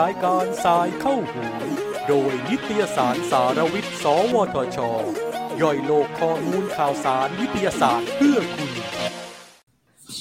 [0.00, 1.42] รายการสายเข้าหู
[2.08, 4.04] โดยนิตยสารสารวิทย์ ส
[4.34, 4.78] วทช
[5.62, 8.70] ย่อยโลกข้อมูลข่าวสารวิทยาศาสตร์เพื่อคุณ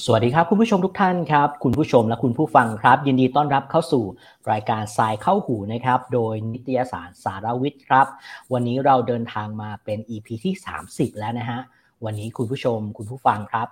[0.05, 4.04] สวัสดีครับคุณผู้ชมทุกท่านครับ คุณผู้ชมและคุณผู้ฟังครับ ยินดีต้อนรับเข้าสู่
[4.52, 8.08] รายการสายเข้าหูนะครับ โดยนิตยสารสารวิทย์ครับ
[8.54, 10.54] วันนี้เราเดินทางมาเป็น EP ที่
[10.88, 11.60] 30 แล้วนะฮะ
[12.06, 13.70] วันนี้คุณผู้ชมคุณผู้ฟังครับ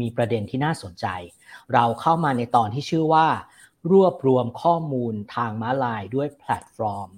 [0.00, 1.06] มีประเด็นที่น่าสนใจ
[1.74, 3.26] เราเข้ามาในตอนที่ชื่อว่า
[3.92, 7.10] รวบรวมข้อมูลทางม้าลายด้วยแพลตฟอร์ม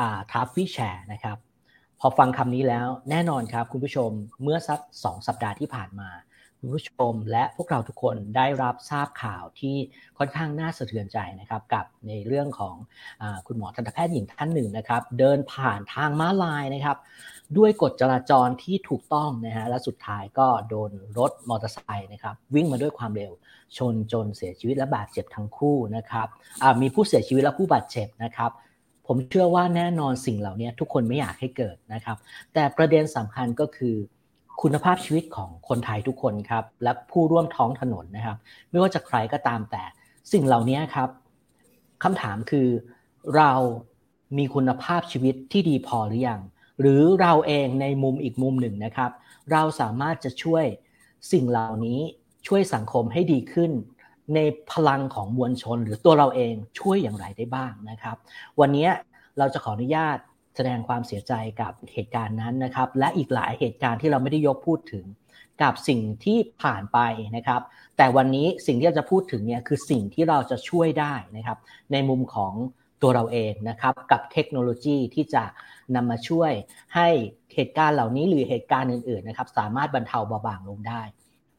[0.00, 1.36] อ่าทัฟฟี่แชร์นะครับ
[2.00, 4.10] พอฟังคำนี้แล้วแน่นอนครับคุณผู้ชม
[4.42, 6.10] เมื่อสักสองสัปดาห์ที่ผ่านมา
[6.58, 9.76] คุณผู้ชมและพวกเราทุกคนได้รับทราบข่าวที่
[10.18, 12.76] ค่อนข้างน่าสะเทือนใจนะครับกับในเรื่องของ
[13.22, 16.96] อคุณหมอทันตแพทย์หญิงท่านหนึ่งนะครับ เดินผ่านทางม้าลายนะครับ
[17.58, 23.32] ด้วยกฎจราจรที่ถูกต้องนะฮะและสุดท้ายก็โดนรถมอเตอร์ไซค์นะครับวิ่งมาด้วยความเร็ว
[23.76, 26.28] ชนจนเสียชีวิตและบาดเจ็บทั้งคู่นะครับ
[26.82, 28.50] มีผู้เสียชีวิตและผู้บาดเจ็บนะครับ
[29.06, 32.16] ผมเชื่อว่าแน่นอนสิ่งเหล่านี้ทุกคนไม่อยากให้เกิดนะครับ
[32.54, 33.96] แต่ประเด็นสำคัญก็คือ
[34.62, 38.36] คุณภาพชีวิตของคนไทยทุกคนครับและผู้ร่วมท้องถนนนะครับ
[38.70, 39.82] ไม่ว่าจะใครก็ตามแต่
[40.32, 41.08] สิ่งเหล่านี้ครับ
[42.02, 42.68] คำถามคือ
[43.36, 43.52] เรา
[44.38, 46.40] มีคุณภาพชีวิตที่ดีพอหรือยัง
[46.80, 49.10] หรือเราเองในมุมอีกมุมหนึ่งนะครับ
[49.52, 50.64] เราสามารถจะช่วย
[51.32, 52.00] สิ่งเหล่านี้
[52.46, 53.70] ช่วยสังคมให้ดีขึ้น
[54.34, 54.40] ใน
[54.72, 58.16] พลังของมวลชน หรือตัวเราเองช่วยอย่างไรได้บ้างนะครับ
[58.60, 58.88] วันนี้
[59.38, 60.16] เราจะขออนุญาต
[60.56, 65.04] แสดงความเสียใจกับเหตุการณ์นั้นนะครับ และอีกหลายเหตุการณ์ที่เราไม่ได้ยกพูดถึง
[65.62, 66.98] กับสิ่งที่ผ่านไป
[67.36, 67.60] นะครับ
[67.96, 71.58] แต่วันนี้สิ่งที่เราจะพูดถึงเนี่ยคือสิ่งที่เราจะช่วยได้นะครับ
[71.92, 72.52] ในมุมของ
[73.02, 75.44] ตัวเราเองนะครับ กับเทคโนโลยีที่จะ
[75.94, 76.52] นำมาช่วย
[76.94, 77.08] ให้
[77.54, 81.02] เหตุการณ์เหล่านี้หรือเหตุการณ์อื่นๆนะครับสามารถบรรเทาเบาบางลงได้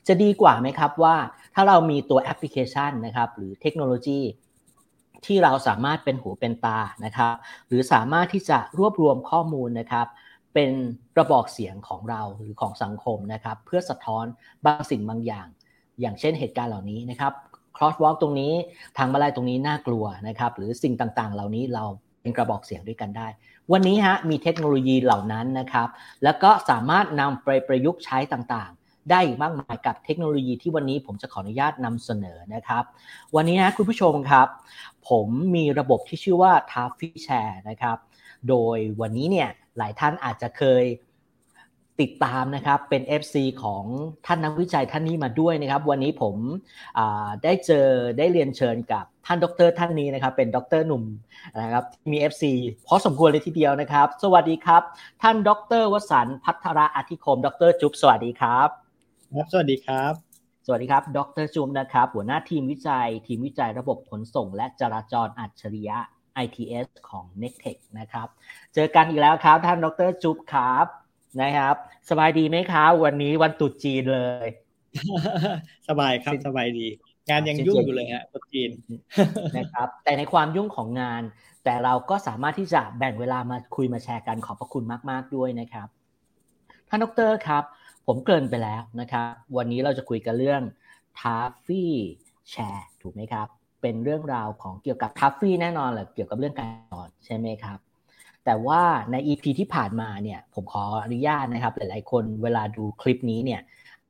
[0.07, 1.15] จะดีกว่าไหมครับว่า
[1.55, 4.21] ถ้าเรามีตัวแอปพลิเคชันนะครับ หรือเทคโนโลยี
[5.25, 7.33] ที่เราสามารถเป็นหูเป็นตานะครับ
[7.67, 10.07] หรือสามารถที่จะรวบรวมข้อมูลนะครับ
[10.53, 10.71] เป็น
[11.19, 14.25] ระบอกเสียงของเราหรือของสังคมนะครับ เพื่อสะท้อน
[14.65, 15.47] บางสิ่งบางอย่าง
[16.01, 17.33] อย่างเช่นเหตุการณ์เหล่านี้นะครับ
[17.81, 18.53] cross walk ตรงนี้
[18.97, 21.85] ทางมาลายตรงนี้น่ากลัวนะครับหรือสิ่งต่างๆ เหล่านี้เรา
[22.21, 23.27] เป็นกระบอกเสียงด้วยกันได้
[23.71, 25.87] วันนี้ฮะมีเทคโนโลยีเหล่านั้นนะครับ
[26.23, 32.83] แล้วก็สามารถนำไปประยุกต์ใช้ต่างๆ ได้อีกมากมายกับเทคโนโลยีที่วันนี้ผมจะขออนุญาตนำเสนอนะครับ
[33.35, 34.47] วันนี้นะคุณผู้ชมครับ
[35.09, 37.97] ผมมีระบบที่ชื่อว่า t a f f y Share นะครับ
[38.49, 40.83] โดยวันนี้เนี่ยหลายท่านอาจจะเคย
[42.01, 43.83] ติดตามนะครับเป็น FC ของ
[44.25, 46.35] ท่านนักวิจัยท่านนี้มาด้วยนะครับ วันนี้ผม
[47.43, 51.03] ได้เจอได้เรียนเชิญกับท่านดรท่านนี้นะครับ เป็นดรหนุ่ม
[51.61, 52.43] นะครับมี FC
[52.87, 54.81] พอสมควรเลยทีเดียวนะครับ สวัสดีครับ
[55.21, 55.49] ท่านด
[55.81, 58.69] รวสันต์พัทระอธิคม ดรจุ๊บสวัสดีครับ
[59.33, 60.13] ครับสวัสดีครับ
[60.65, 65.97] สวัสดีครับ ดรจุ๊บนะครับ หัวหน้าทีมวิจัย ทีมวิจัยระบบขนส่ง และจราจรอัจฉริยะ
[66.43, 68.27] ITS ของ n e c t e c h นะครับ
[68.73, 71.00] เจอกันอีกแล้วครับท่านดรจุ๊บครับ
[71.41, 71.75] นะครับ
[72.09, 74.47] สบายดีไหมครับวันนี้วันตรุษจีนเลย
[75.89, 76.87] สบายครับสบายดี
[77.29, 78.69] งานยังยุ่งอยู่เลยฮะตรุษจีน
[79.57, 81.21] นะครับ แต่ในความยุ่งของงาน
[81.63, 85.87] แต่เราก็สามารถที่จะแบ่งเวลามาคุยมาแชร์กันขอบพระคุณมาก ๆ ด้วยนะครับ
[86.89, 87.63] ท่านดรครับ
[88.07, 90.61] ผมเกริ่นไปแล้วนะครับ วันนี้เราจะคุยกันเรื่อง
[91.19, 91.93] ทัฟฟี่
[92.51, 93.47] แชร์ถูกไหมครับ
[93.81, 97.79] เป็นเรื่องราวของเกี่ยวกับทัฟฟี่แน่นอนแหละเกี่ยวกับเรื่องการสอนใช่ไหมครับ
[98.45, 98.81] แต่ว่า
[99.11, 103.61] ใน EP ที่ผ่านมาเนี่ยผมขออนุญาตนะครับ หลายๆ คนเวลาดูคลิปนี้เนี่ย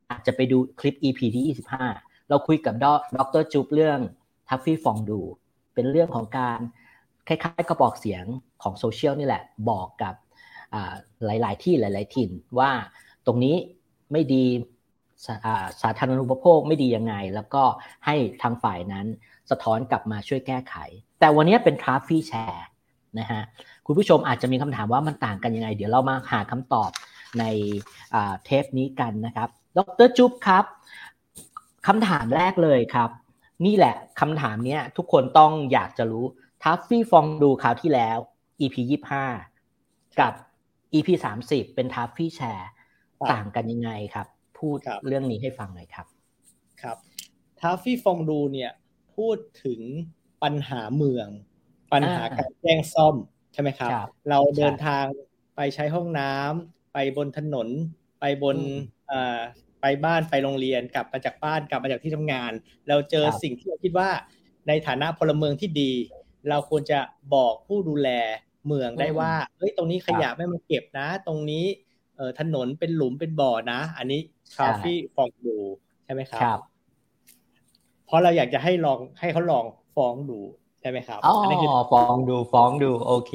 [0.09, 1.56] อาจจะไปดูคลิป EP ที่
[1.96, 2.88] 25 เราคุยกับด
[3.41, 4.00] รจุ๊บเรื่อง
[4.50, 5.22] ทัฟฟี่ฟองดู
[5.74, 6.59] เป็นเรื่องของการ
[7.28, 8.25] คล้ายๆกระบอกเสียง
[8.64, 10.16] ของโซเชียลนี่แหละ บอกกับ
[11.25, 12.72] หลายๆ ที่หลาย ๆ ถิ่นว่า
[13.25, 13.56] ตรงนี้
[14.12, 14.46] ไม่ดี
[15.81, 17.64] สาธารณูปโภคไม่ดียังไง แล้วก็
[18.06, 19.08] ให้ทางฝ่ายนั้น
[19.52, 20.75] สะท้อนกลับมาช่วยแก้ไข
[21.20, 22.66] แต่วันนี้เป็นทราฟฟี่แชร์
[23.20, 23.44] นะฮะ
[23.86, 26.92] คุณผู้ชมอาจจะมีคำถามว่ามันต่างกันยังไง เดี๋ยวเรามาหาคำตอบ
[27.40, 27.44] ใน
[28.12, 30.66] เทปนี้กันนะครับ ดรจุ๊บครับ
[31.88, 33.09] คำถามแรกเลยครับ
[33.66, 36.26] นี่แหละคำถามนี้ทุกคนต้องอยากจะรู้
[36.64, 38.17] ทัฟฟี่ฟองดูคราวที่แล้ว
[38.59, 38.76] EP
[39.47, 40.34] 25กับ
[40.94, 41.09] EP
[41.44, 42.70] 30เป็นทัฟฟี่แชร์
[43.32, 44.28] ต่างกันยังไงครับ
[44.59, 44.78] พูด
[45.08, 46.08] เรื่องนี้ให้ฟังหน่อยครับ
[46.82, 46.97] ครับ
[47.59, 48.72] ทัฟฟี่ฟองดูเนี่ย
[49.16, 49.82] พูดถึง
[50.44, 51.28] ปัญหาเมือง
[51.94, 53.16] ปัญหาการแจ้งซ่อม
[53.53, 53.90] ใช่ไหมครับ
[54.30, 55.06] เราเดินทาง
[55.56, 57.68] ไปใช้ห้องน้ำไปบนถนน
[58.20, 58.58] ไปบน
[59.82, 62.52] ไปบ้านไปโรงเรียนกลับมาจากบ้านกลับมาจากที่ทำงาน
[62.88, 64.09] เราเจอสิ่งที่เราคิดว่า
[64.68, 65.92] ในฐานะพลเมืองที่ดี
[66.50, 67.00] เราควรจะ
[67.36, 68.09] บอกผู้ดูแล
[68.68, 71.66] เมืองได้ว่าเฮ้ยตรงนี้ขยะไม่มาเก็บนะ ตรงนี้
[72.16, 74.20] เถนนเป็นหลุมเป็นบ่อนะ อันนี้
[74.56, 75.58] คาฟี่ฟองดู
[76.06, 76.59] ใช่ไหมครับ
[78.12, 79.66] ราะเราอยากจะให้ลองให้เขาลอง
[79.96, 80.40] ฟ้องดู
[80.81, 83.33] ใช่ไหมครับอ๋ออันนี้คือฟ้องดูฟ้องดูโอเค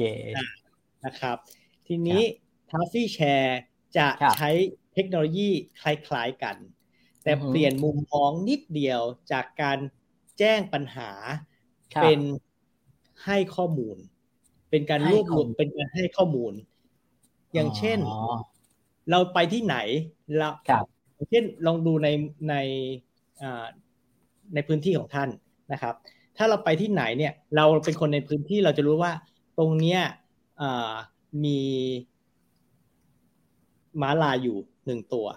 [1.05, 1.37] นะครับ
[1.87, 2.21] ทีนี้
[2.69, 3.59] ทัฟฟี่แชร์
[3.97, 4.49] จะใช้
[4.93, 5.49] เทคโนโลยี
[5.81, 6.55] คล้ายๆกัน
[7.23, 9.01] แต่เปลี่ยนมุมมองนิดเดียว
[9.31, 9.77] จากการ
[10.39, 11.11] แจ้งปัญหา
[12.01, 12.19] เป็น
[13.25, 13.97] ให้ข้อมูล
[14.69, 16.53] เป็นการรวบรวมเป็นการให้ข้อมูล
[17.53, 17.99] อย่างเช่น
[19.11, 19.77] เราไปที่ไหน
[20.37, 20.49] เรา
[21.15, 22.07] อย่างเช่นลองดูใน
[22.49, 22.55] ใน
[24.53, 25.29] ในพื้นที่ของท่าน
[25.73, 25.95] นะครับ
[26.37, 29.11] ถ้าเราไปที่ไหนเนี่ย เราเป็นคนในพื้นที่เราจะรู้ว่า
[29.57, 30.01] ตรงเนี้ย
[31.43, 31.59] มี
[34.01, 35.27] ม้าลายอยู่หนึ่งตัว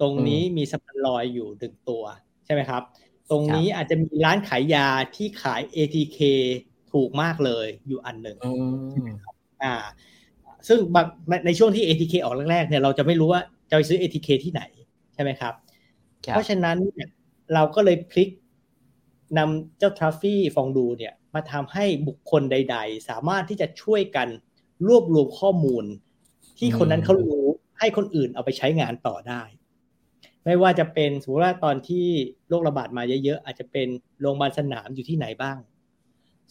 [0.00, 2.02] ตรงนี้มีสะพานลอยอยู่หนึ่งตัว
[2.44, 2.82] ใช่ไหมครับ
[3.30, 4.86] ตรงนี้อาจจะมีร้านขายยา
[5.16, 6.18] ที่ขาย ATK
[6.92, 8.36] ถูกมากเลยอยู่อันหนึ่ง
[9.62, 9.74] อ่า
[10.68, 11.06] ซึ่งบาง
[11.46, 14.62] ในช่วงที่ ATK ออกแรกๆเนี่ยเราจะไม่รู้ว่าจะไปซื้อ ATK ที่ไหน
[15.14, 15.54] ใช่ไหมครับ
[16.20, 17.08] เพราะฉะนั้นเนี่ย
[17.54, 18.28] เราก็เลยพลิก
[19.38, 24.28] นำเจ้าทราฟี่ฟองดูเนี่ยมาทำให้บุคคลใด ๆ สามารถที่จะช่วยกัน
[24.86, 25.84] รวบรวมข้อมูล
[26.58, 27.44] ที่คนนั้นเขารู้
[27.78, 29.42] ให้คนอื่นเอาไปใช้งานต่อได้
[30.44, 32.06] ไม่ว่าจะเป็นสมมติว่าตอนที่
[32.48, 33.88] โรคระบาดมาเยอะๆอาจจะเป็น
[34.20, 35.58] โรงพยาบาลสนามอยู่ที่ไหนบ้าง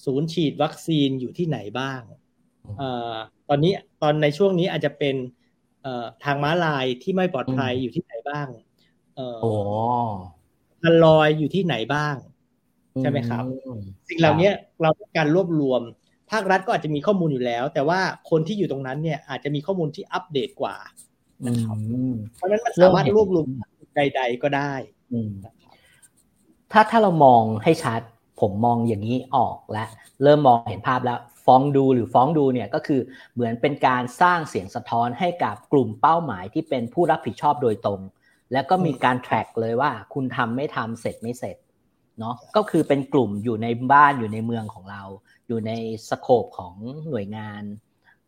[0.05, 2.01] ศูนย์ฉีดวัคซีนอยู่ที่ไหนบ้าง
[2.81, 2.83] อ
[3.49, 5.15] ตอนนี้ตอนในช่วงนี้อาจจะเป็น
[6.23, 8.47] ทางม้าลายที่ไม่ปลอดภัยอยู่ที่ไหนบ้าง
[9.41, 9.51] โอ้
[10.83, 12.15] มันลอยอยู่ที่ไหนบ้าง
[13.01, 13.43] ใช่ไหมครับ
[14.09, 14.49] สิ่งเหล่านี้
[14.81, 15.81] เราต้องการรวบรวม
[16.31, 17.99] ภาครัฐก็อาจจะมีข้อมูลอยู่แล้ว แต่ว่า
[18.29, 20.75] คนที่อยู่ตรงนั้นเนี่ยอาจจะมีข้อมูลที่อัปเดตกว่า
[21.47, 21.77] นะครับ
[22.35, 23.45] เพราะนั้นมันสามารถรวบรวม
[23.95, 24.73] ใด ๆ ก็ได้
[26.71, 28.01] ถ้าถ้าเรามองให้ชัด
[28.41, 29.85] ผมมองอย่างนี้ออกและ
[30.23, 33.01] เริ่มมองเห็นภาพแล้วฟ้องดูหรือฟ้องดูเนี่ยก็คือ
[33.33, 38.01] เหมือนเป็นการสร้างเสียงสะท้อนให้กับกลุ่มเป้าหมายที่เป็นผู้รับผิดชอบโดยตรง
[38.53, 41.57] แล้วก็มีการ track เลยว่าคุณทำไม่ทำเสร็จไม่เสร็จ
[42.19, 45.03] เนาะก็คือเป็นกลุ่มอยู่ในบ้านอยู่ในเมืองของเรา
[45.47, 45.71] อยู่ใน
[46.09, 46.73] สโคปของ
[47.09, 47.63] หน่วยงาน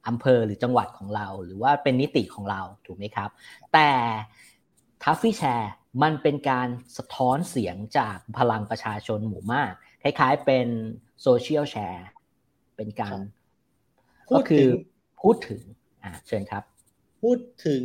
[0.07, 3.29] อำเภอหรือจังหวัดของเรา หรือว่าเป็นนิติของเราถูกไหมครับ
[3.73, 3.89] แต่
[5.03, 5.71] ทัฟฟี่แชร์
[6.03, 9.71] มันเป็นการสะท้อนเสียงจากพลังประชาชนหมู่มาก
[10.03, 10.67] คล้ายๆเป็น
[11.21, 12.07] โซเชียลแชร์
[12.75, 13.17] เป็นการ
[14.31, 14.67] ก็คือ
[15.21, 15.61] พูดถึง
[16.03, 16.63] อ่าเชิญครับ
[17.21, 17.83] พูดถึง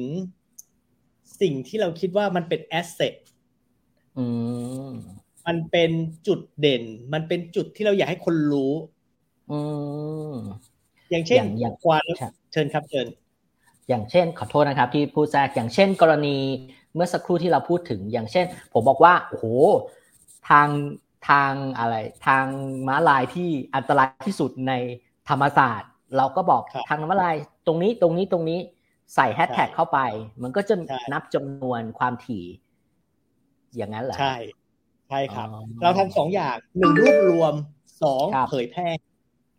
[1.40, 3.14] สิ่งที่เราคิดว่ามันเป็นแอสเซท
[5.46, 5.90] มันเป็น
[6.26, 6.82] จุดเด่น
[7.12, 8.72] มันเป็นจุดที่เราอยากให้คนรู้
[11.10, 12.04] อย่างเช่นอย่างควาน
[12.52, 13.06] เชิญครับเชิญ
[13.88, 16.36] อย่างเช่น ขอโทษนะครับ ที่พูดแทรกอย่างเช่น กรณี
[16.94, 19.46] เมื่อสักครู่ที่เราพูดถึง อย่างเช่น ผมบอกว่าโอ้โห
[20.48, 20.68] ทาง
[21.28, 21.94] ทางอะไร
[22.26, 22.44] ทาง
[22.86, 24.72] ม้าลายที่อันตรายที่สุดใน
[25.28, 27.36] ธรรมศาสตร์ เราก็บอกทางม้าลาย
[27.66, 28.60] ตรงนี้ตรงนี้ตรงนี้
[29.14, 29.98] ใส่แฮชแท็กเข้าไป
[30.42, 30.74] มันก็จะ
[31.12, 32.44] นับจำนวนความถี่
[33.76, 35.48] อย่างนั้นแหละใช่ใช่ครับ
[35.82, 37.54] เราทำสองอย่างหนึ่งรวบรวม
[38.02, 38.88] สองเผยแพร่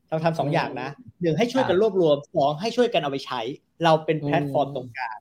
[0.10, 0.90] เราทำสองอย่างนะ
[1.22, 3.42] หนึ่งให้ช่วยกันรวบรวมสองให้ช่วยกันเอาไปใช้
[3.84, 5.18] เราเป็นแพลตฟอร์มตรงกลาง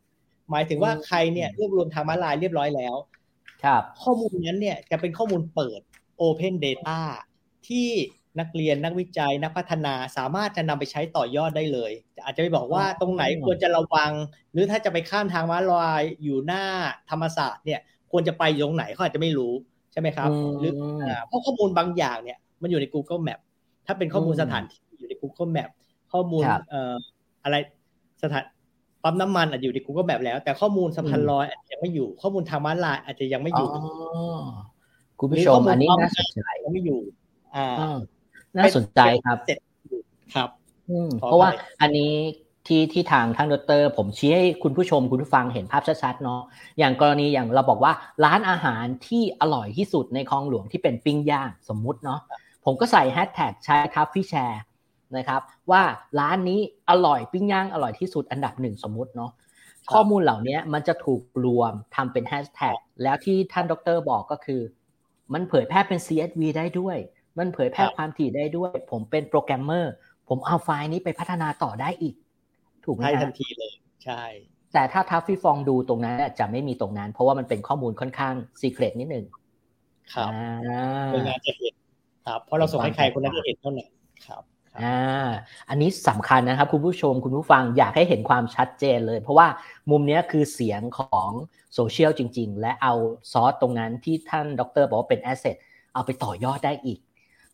[0.50, 2.94] หมายถึงว่าใครเนี่ยรวบรวมทางม้าลายเรียบร้อยแล้ว
[3.64, 5.80] ครับ ข้อมูลนั้นเนี่ยจะเป็นข้อมูลเปิด
[6.20, 7.00] Open Data
[7.68, 7.88] ที่
[8.40, 11.92] นักเรียนนักวิจัยนักพัฒนาสามารถจะนำไปใช้ต่อยอดได้เลย
[12.24, 14.12] อาจจะไปบอกว่าตรงไหนควรจะระวัง
[14.52, 16.64] หรือถ้าจะไปข้ามทางม้าลายอยู่หน้า
[17.10, 17.80] ธรรมศาสตร์เนี่ย
[18.12, 19.52] ควรจะไปตรงไหนเขาอาจจะไม่รู้
[19.94, 20.30] ใช่ไหมครับ
[20.60, 20.72] หรือ
[21.26, 23.40] เพราะข้อมูลบางอย่างเนี่ยมันอยู่ใน Google Map
[23.86, 25.70] ถ้าเป็นข้อมูลสถานที่อยู่ใน Google Map
[26.12, 26.94] ข้อมูลเอ่อ
[27.44, 27.56] อะไร
[28.22, 28.44] สถาน
[29.02, 33.68] ปั๊มน้ำมันอาจจะอยู่ใน Google Map แล้วแต่ข้อมูลสะพานลอยอาจจะยังไม่อยู่ข้อมูลทางม้าลายอาจจะยังไม่อยู่
[35.20, 37.00] คุณผู้ชมอันนี้น่าสนใจไม่อยู่
[37.56, 37.66] อ่า
[38.56, 39.38] น่าสนใจครับ
[40.34, 40.48] ครับ
[41.18, 42.12] เพราะว่าอันนี้
[42.66, 46.40] ที่ที่ทางท่านดร ผมชี้ให้คุณผู้ชมคุณผู้ฟังเห็นภาพชัดๆเนาะ
[46.78, 47.92] อย่างกรณีอย่างเราบอกว่า
[48.24, 52.20] ร้านอาหารที่อร่อยที่สุดในคลองหลวงที่เป็นปิ้งย่างสมมุติเนาะ
[52.64, 54.60] ผมก็ใส่แฮชแท็กใช้ครับพี่แชร์
[55.16, 55.40] นะครับ
[55.70, 55.82] ว่า
[56.20, 59.30] ร้านนี้อร่อยปิ้งย่างอร่อยที่สุดอันดับหนึ่งสมมุติเนาะ
[59.92, 64.60] ข้อมูลเหล่านี้มันจะถูกรวมทำเป็นแฮชแท็กแล้วที่ท่านดรบอกก็คือ
[65.32, 66.96] มันเผยแพร่เป็น CSV ได้ด้วย
[67.38, 69.92] มันเผยแพร่ความถี่ได้ด้วย ผมเป็นโปรแกรมเมอร์
[70.28, 72.14] ผมเอาไฟล์นี้ไปพัฒนาต่อได้อีก
[72.84, 73.72] ถูกไหมทันทีเลย
[74.04, 74.22] ใช่
[74.72, 79.24] แต่ถ้า Traffy Fondue ตรงนั้นจะไม่มีตรงนั้น เพราะว่ามันเป็นข้อมูลค่อนข้าง secret นิดหนึ่ง
[80.14, 80.32] ครับ
[81.12, 81.74] เป็นงานจะเห็น
[82.26, 83.90] ครับ เพราะเราส่งให้ใครคนนั้นจะเห็นเท่านั้น
[84.26, 84.42] ครับ
[84.82, 85.28] อ่า
[85.68, 89.46] อันนี้สำคัญนะครับ คุณผู้ชมคุณผู้ฟังอยากให้เห็นความชัดเจนเลย เพราะว่า
[89.90, 91.30] มุมนี้คือเสียงของ
[91.74, 92.94] โซเชียลจริง ๆ และเอา
[93.32, 95.56] ซอสตรงนั้นที่ท่านดรบอกว่าเป็น asset
[95.94, 96.98] เอาไปต่อยอดได้อีก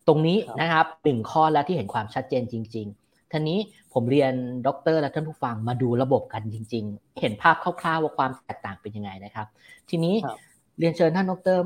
[0.07, 3.00] ตรงนี้นะครับหนึ่งข้อแล้วที่เห็นความชัดเจนจริงๆ
[3.31, 3.59] ทีนี้
[3.93, 4.33] ผมเรียน
[4.67, 9.47] ดรและท่านผู้ฟังมาดูระบบกันจริง ๆ เห็นภาพคร่าวๆว่าความแตกต่างเป็นยังไงนะครับ
[9.89, 10.15] ทีนี้
[10.79, 11.59] เรียนเชิญท่านดร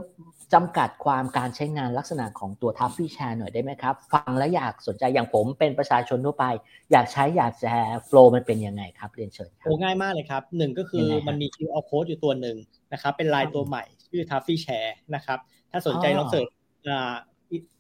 [0.53, 6.45] จำกัดความการใช้งานลักษณะของตัว Traffy Share หน่อยได้ไหมครับ ฟังแล้วอยากสนใจอย่างผมเป็นประชาชนทั่วไป
[6.91, 12.57] อยากใช้อยากแชร์ flow มันเป็นยังไงครับ เรียนเชิญครับโอ้ง่ายมากเลยครับหนึ่งก็คือมันมี QR code อยู่ตัวหนึ่ง
[12.93, 15.39] นะครับ เป็นไลน์ตัวใหม่ชื่อ Traffy Share นะครับ
[15.71, 16.47] ถ้าสนใจลองเสิร์ช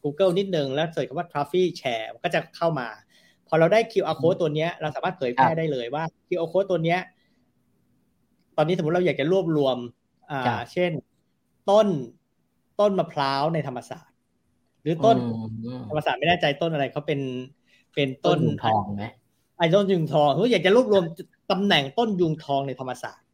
[0.03, 2.87] Google นิดนึงแล้วเสิร์ชคำว่า t r a f f y Share ก็จะเข้ามา
[3.47, 6.97] พอเราได้ QR code ตัวนี้เราสามารถเผยแพร่ได้เลยว่า QR code ตัวนี้
[8.57, 9.77] ตอนนี้สมมติเราอยากจะรวบรวม
[10.31, 10.91] อ่า เช่น
[11.69, 11.87] ต้น
[12.79, 14.15] ต้นมะพร้าวในธรรมศาสตร์
[14.81, 15.17] หรือต้น
[15.89, 17.19] ธรรมศาสตร์ไม่แน่ใจต้นอะไรเขาเป็น
[17.95, 19.05] เป็นต้นทองไหม
[19.57, 21.03] ไอ้ต้นยุงทองเขาอยากจะรวบรวม
[21.51, 23.25] ตำแหน่งต้นยุงทองในธรรมศาสตร์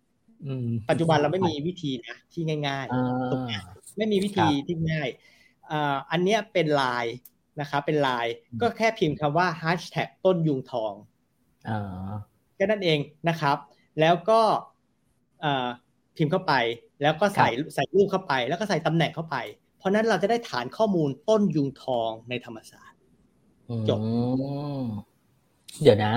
[0.89, 3.59] ปัจจุบันเราไม่มีวิธีนะที่ง่ายๆตรงนี้
[3.97, 5.09] ไม่มีวิธีที่ง่าย
[6.11, 7.05] อันนี้เป็นลาย
[7.59, 8.27] นะครับเป็นลาย
[8.61, 10.93] ก็แค่พิมพ์คำว่า hashtag ต้นยุงทอง
[12.55, 13.57] แค่นั้นเองนะครับ
[13.99, 14.39] แล้วก็
[16.17, 16.53] พิมพ์เข้าไป
[17.01, 19.37] แล้วก็ใส่ใส่รูปเข้าไป แล้วก็ใส่ตำแหน่งเข้าไป
[19.77, 22.99] เพราะนั้นเราจะได้ฐานข้อมูลต้นยุงทองในธรรมศาสตร์
[23.89, 23.99] จบ
[25.81, 26.13] เดี๋ยวนะ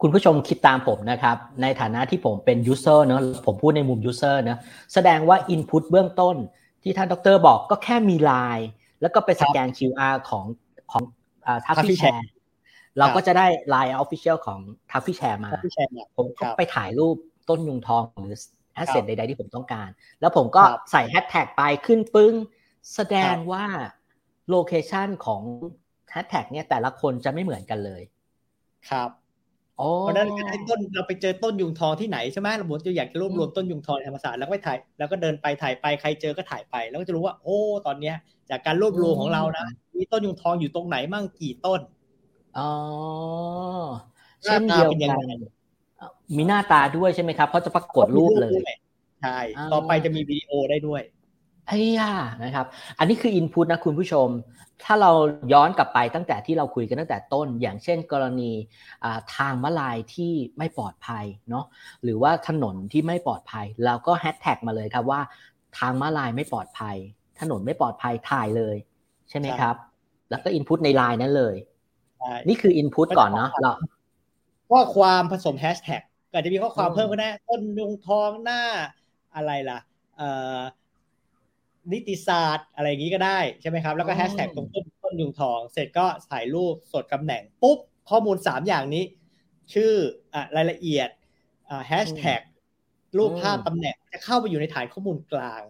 [0.00, 4.58] คุณผู้ชมคิดตามผมนะครับ ในฐานะที่ผมเป็น user เนาะผมพูดในมุม user นะ
[4.94, 6.36] แสดงว่า Input เบื้องต้น
[6.82, 8.68] ที่ท่านดรบอกก็แค่มีไลน์
[9.00, 10.44] แล้วก็ไปสแกน QR ของ
[10.92, 11.02] ของ
[11.66, 12.28] Traffy Share
[12.98, 14.60] เราก็จะได้ไลน์ official ของ
[14.90, 15.50] Traffy Share มา
[16.16, 17.16] ผมก็ไปถ่ายรูป
[17.48, 18.40] ต้นยุงทองหรือ
[18.74, 19.88] asset ใดๆที่ผมต้องการ
[20.20, 22.34] แล้วผมก็ใส่แฮชแท็กไปขึ้นปึ้ง
[22.94, 23.64] แสดงว่า
[24.50, 25.42] location ของ
[26.10, 28.02] แฮชแท็กเนี่ยแต่ละคนจะไม่เหมือนกันเลย
[28.90, 29.10] ครับ
[30.00, 38.16] เพราะนั้นไอ้ต้นเราไปเจอต้นยุงทองที่ไหนใช่ไหมเราบอกจะอยากจะรวบรวมต้นยุงทองธรรมศาสตร์แล้วก็ไปถ่ายแล้วก็เดินไปถ่ายไปใครเจอก็ถ่ายไป แล้วก็จะรู้ว่า โอ้ ตอนเนี้ย
[38.50, 39.66] จากการรวบรวมของเรานะ
[39.96, 41.80] มีต้นยุงทองอยู่ตรงไหนมั่งกี่ต้น
[42.58, 42.70] อ๋อ
[44.44, 45.18] เช่นเดียวกัน
[46.36, 48.60] มีหน้าตาด้วยใช่ไหมครับเพราะจะปรากฏรูปเลย
[49.22, 49.38] ใช่
[49.72, 51.02] ต่อไปจะมีวิดีโอได้ด้วย
[51.66, 52.12] ไอ้ย่า
[52.44, 52.66] นะครับ
[52.98, 54.28] อันนี้คืออินพุตนะคุณผู้ชม
[54.84, 55.10] ถ้าเรา
[55.52, 58.52] ย้อนกลับไปตั้งแต่ที่เราคุยกันตั้งแต่ต้น อย่างเช่นกรณี
[59.36, 61.64] ทางมาลายที่ไม่ปลอดภัยเนาะ
[62.02, 65.20] หรือว่าถนนที่ไม่ปลอดภัย เราก็แฮชแท็กมาเลยครับว่า
[65.78, 66.96] ทางมาลายไม่ปลอดภัย
[67.40, 68.76] ถนนไม่ปลอดภัยถ่ายเลย
[69.30, 69.74] ใช่ไหมครับ
[70.30, 71.56] แล้วก็อินพุตในไลน์นั้นเลย
[72.48, 73.72] นี่คืออินพุตก่อนเนาะเรา
[74.70, 78.62] ข้อความผสมแฮชแท็กก็จะมีข้อความเพิ่มก็ได้ต้นยุงทองหน้า
[79.36, 79.78] อะไรล่ะ
[81.92, 87.78] นิติศาสตร์อะไรอย่างนี้ก็ได้ใช่ไหมครับ แล้วก็แฮชแท็กตรงต้นต้นยุงทอง เสร็จก็ถ่ายรูปสดตำแหน่งปุ๊บ
[88.10, 89.04] ข้อมูลสามอย่างนี้
[89.72, 89.92] ชื่อ
[90.34, 91.08] อรายละเอียด
[91.88, 92.40] แฮชแท็ก
[93.16, 95.62] รูปภาพตำแหน่งจะเข้าไปอยู่ในฐานข้อมูลกลาง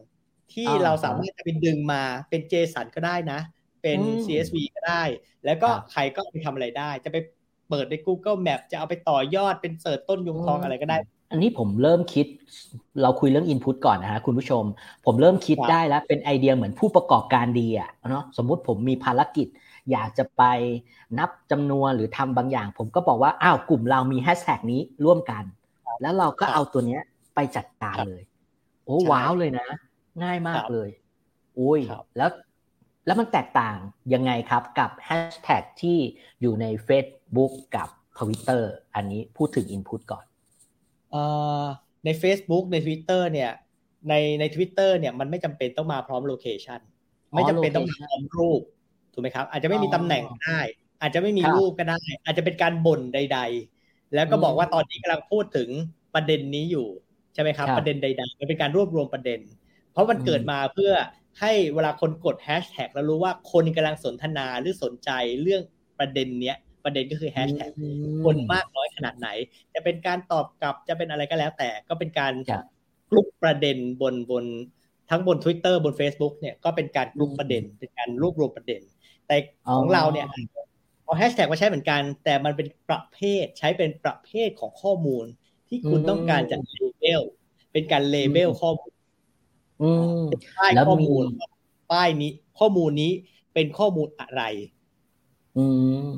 [0.53, 3.41] ที่เราสามารถจะไปดึงมาเป็น JSON ก็ได้นะ
[3.83, 5.03] เป็น CSV ก็ได้
[5.45, 7.17] แล้วก็ใครก็ไปทำอะไรได้ จะไป
[7.69, 10.99] เปิดใน Google Map จะเอาไปต่อยอดเป็นเสิร์ชต้นยุงทองอะไรก็ได้
[11.31, 12.27] อันนี้ผมเริ่มคิด
[13.03, 14.65] เราคุยเรื่อง Input ก่อนนะฮะคุณผู้ชม
[15.07, 19.47] ผมเริ่มคิดได้แล้วเป็นไอเดียเหมือนผู้ประกอบการดีอะเนาะสมมุติผมมีภารกิจ
[19.91, 20.43] อยากจะไป
[21.19, 25.45] นับจำนวนหรือทำบางอย่าง ผมก็บอกว่าอ้าวกลุ่มเรามีแฮชแท็กนี้ร่วมกัน
[26.03, 27.03] แล้วเราก็เอาตัวเนี้ย
[27.35, 28.23] ไปจัดการเลย
[28.85, 29.69] โอ้ว้าวเลยนะ
[30.23, 30.89] ง่ายมากเลย
[31.59, 31.81] อุ้ย
[32.17, 32.31] แล้ว
[33.07, 33.77] แล้วมันแตกต่าง
[34.15, 35.99] ยังไงครับกับแฮชแท็กที่
[36.41, 38.63] อยู่ใน Facebook กับ Twitter
[38.95, 40.25] อันนี้พูดถึง Input ก่อน
[42.05, 43.51] ใน Facebook ใน Twitter เนี่ย
[44.09, 46.81] ในใน Twitter เนี่ยมันไม่จำเป็นต้องมาพร้อมโลเคชัน
[47.35, 48.61] ไม่จำเป็นต้องมาพร้อมรูป
[49.13, 50.61] ถูกไหมครับ อาจจะไม่มีตำแหน่งได้
[51.01, 53.39] อาจจะไม่มีรูปก็ได้ อาจจะเป็นการบ่นใด
[53.77, 55.69] ๆ แล้วก็บอกว่าตอนนี้กำลังพูดถึง
[56.15, 56.87] ประเด็นนี้อยู่
[57.35, 59.41] ใช่ไหมครับประเด็นใดๆมันเป็นการรวบรวมประเด็น
[59.93, 60.93] เพราะมันเกิดมาเพื่อ
[61.41, 65.11] ให้เวลาคนกดแฮชแท็กแล้วรู้ว่าคนกำลังสนทนาหรือสนใจ
[65.43, 65.63] เรื่อง
[65.99, 67.71] ประเด็นเนี้ย ประเด็นก็คือแฮชแท็ก
[68.25, 69.29] คนมากน้อยขนาดไหน
[69.75, 72.33] จะเป็นการตอบกลับจะเป็นอะไรก็แล้ว แต่ก็เป็นการ
[73.11, 74.45] กลุ่มประเด็นบนบน
[75.11, 78.81] ทั้งบน Twitter บน Facebook เนี่ยก็เป็นการกลุ่มประเด็น เป็นการรวบรวมประเด็น
[79.27, 79.37] แต่
[79.77, 80.27] ของเราเนี่ย
[81.05, 85.25] เอาแฮชแท็กมาใช้เหมือนกัน แต่มันเป็นประเภทใช้เป็นประเภทของข้อมูล
[85.69, 87.23] ที่คุณต้องการจะ label
[87.73, 88.91] เป็นการ label ข้อมูล
[90.59, 91.25] ป้ายข้อมูล
[91.93, 93.13] ป้ายนี้ข้อมูลนี้
[93.55, 94.43] เป็นข้อมูลอะไร
[95.57, 95.67] อื
[96.07, 96.09] ม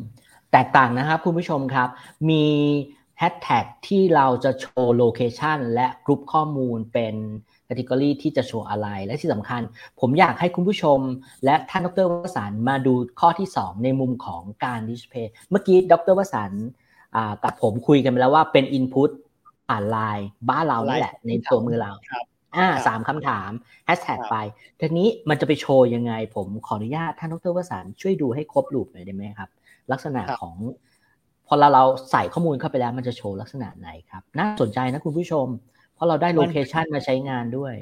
[0.52, 1.88] แตกต่างนะครับคุณผู้ชมครับ
[2.30, 2.44] มี
[3.18, 7.14] แฮชแท็กที่เราจะโชว์ location และกรุ๊ปข้อมูลเป็น
[7.64, 9.62] category ที่จะโชว์อะไร และที่สำคัญ
[10.00, 10.98] ผมอยากให้คุณผู้ชม
[11.44, 16.52] และท่านดรวสันมาดูข้อที่ 2 ในมุมของการดิสเพย์เมื่อกี้ดรวสัน
[17.44, 19.10] กับผมคุยกันไปแล้วว่าเป็น Input
[19.68, 21.92] ผ่านไลน์บ้านเรานี่แหละ ในตัวมือเรา
[22.56, 23.50] อ่าสามคำถาม
[23.86, 24.36] แฮชแท็กไป
[24.78, 29.50] ทีนี้มันจะไปโชว์ยังไง ผมขออนุญาตท่านดรวสันช่วยดูให้ครบรูปหน่อยได้ไหมครับ
[29.92, 30.56] ลักษณะของ
[31.46, 35.46] พอเราเราใส่ข้อมูลเข้าไปแล้วมันจะโชว์ลักษณะไหนครับ น่าสนใจนะคุณผู้ชม
[35.94, 37.74] เพราะเราได้ location มาใช้งานด้วย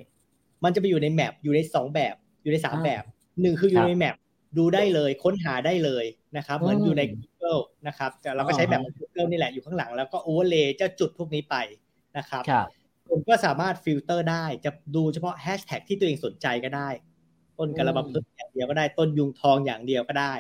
[0.65, 3.03] มันจะไปอยู่ใน map อยู่ในสองแบบอยู่ในสามแบบ
[3.41, 4.17] หนึ่งคืออยู่ใน map
[4.59, 6.05] ดูได้เลยค้นหาได้เลย
[6.37, 11.57] นะครับ เหมือนอยู่ใน Google นะครับแต่เราก็ใช้แบบ Google นี่แหละอยู่ข้างหลัง แล้วก็ overlay เจ้าจุดพวกนี้ไป
[12.17, 12.43] นะครับ
[13.09, 16.89] คุณก็สามารถฟิลเตอร์ได้จะดูเฉพาะแฮชแท็กที่ตัวเองสนใจก็ได้
[17.59, 20.35] ต้นกระบำพึ่งอย่างเดียวก็ได้ต้นยุงทองอย่างเดียวก็ได้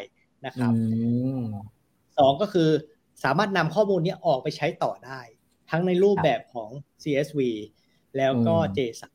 [0.44, 0.72] นะครับ
[2.18, 2.70] สองก็คือ
[3.24, 5.20] สามารถนำข้อมูลนี้ออกไปใช้ต่อได้
[5.70, 6.70] ทั้งในรูปแบบของ
[7.02, 7.40] CSV
[8.16, 9.12] แล้วก็ JSON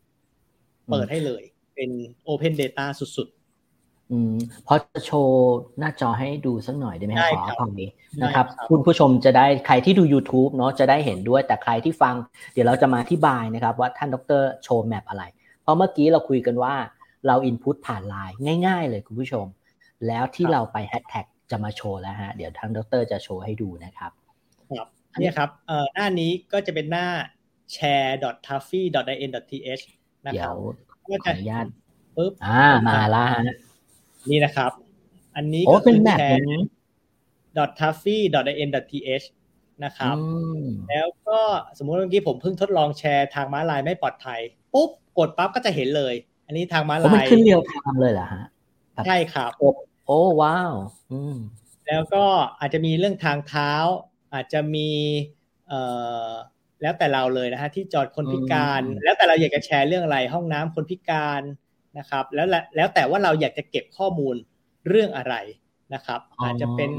[0.89, 1.43] เปิดให้เลย
[1.75, 1.89] เป็น
[2.27, 4.35] Open Data สุดๆอืม
[4.67, 7.89] พอจะโชว์หน้าจอให้ดูสักหน่อยได้ไหมครับขอความนี้
[8.23, 12.15] นะครับ คุณผู้ชมจะได้ใครที่ดู YouTube เนาะจะได้เห็นด้วย แต่ใครที่ฟัง
[12.53, 15.23] เดี๋ยวเราจะมาอธิบายนะครับ ว่าท่านดรโชว์แมปอะไร
[15.61, 16.73] เพราะเมื่อกี้เราคุยกันว่า
[17.27, 18.35] เราอินพุตผ่านไลน์
[18.67, 19.45] ง่าย ๆ เลยคุณผู้ชม
[20.07, 24.11] แล้วที่เราไปแฮชแท็กจะมาโชว์แล้วฮะ เดี๋ยวทางดรจะโชว์ให้ดูนะครับ
[24.77, 24.87] ครับ
[25.19, 27.07] นี่ครับเอ่อหน้านี้ก็จะเป็นหน้า
[27.75, 29.83] share.taffy.in.th
[30.25, 31.65] นะครับเดี๋ยวขออนุญาต
[32.17, 33.43] ปึ๊บอ่ามาแล้วฮะ
[34.29, 34.71] นี่นะครับ
[35.35, 36.57] อันนี้ก็เป็นแบบนี้
[37.79, 39.25] taffy.in.th
[39.83, 40.15] นะครับ
[40.89, 41.39] แล้วก็
[41.77, 44.39] สมมุติเมื่อกี้ผมเพิ่งทดลองแชร์ทางม้าลายไม่ปลอดภัย
[44.73, 46.13] ปุ๊บกดปั๊บก็จะเห็นเลย
[46.47, 48.43] อันนี้ทางม้าลายมันขึ้นเรียวทางเลยเหรอฮะ
[49.05, 50.73] ใช่ครับโอ้ว้าว
[51.11, 51.35] อืม
[51.87, 52.23] แล้วก็
[52.59, 53.73] อาจจะมีเรื่องทางเท้า
[54.33, 54.89] อาจจะมี
[55.67, 55.81] เอ่
[56.29, 56.31] อ
[56.81, 61.41] แล้วแต่เราเลยนะฮะที่จอดคนพิการ แล้วแต่เราอยากจะแชร์เรื่องอะไรห้องน้ำคนพิการ
[61.97, 64.35] นะครับ แล้วแล้วแต่ว่าเราอยากจะเก็บข้อมูล
[64.87, 65.35] เรื่องอะไร
[65.93, 66.89] นะครับ อาจจะเป็น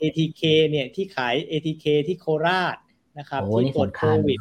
[0.00, 2.76] ATK เนี่ยที่ขาย ATK ที่โคราช
[3.18, 4.40] นะครับ ที่ตรวจโควิด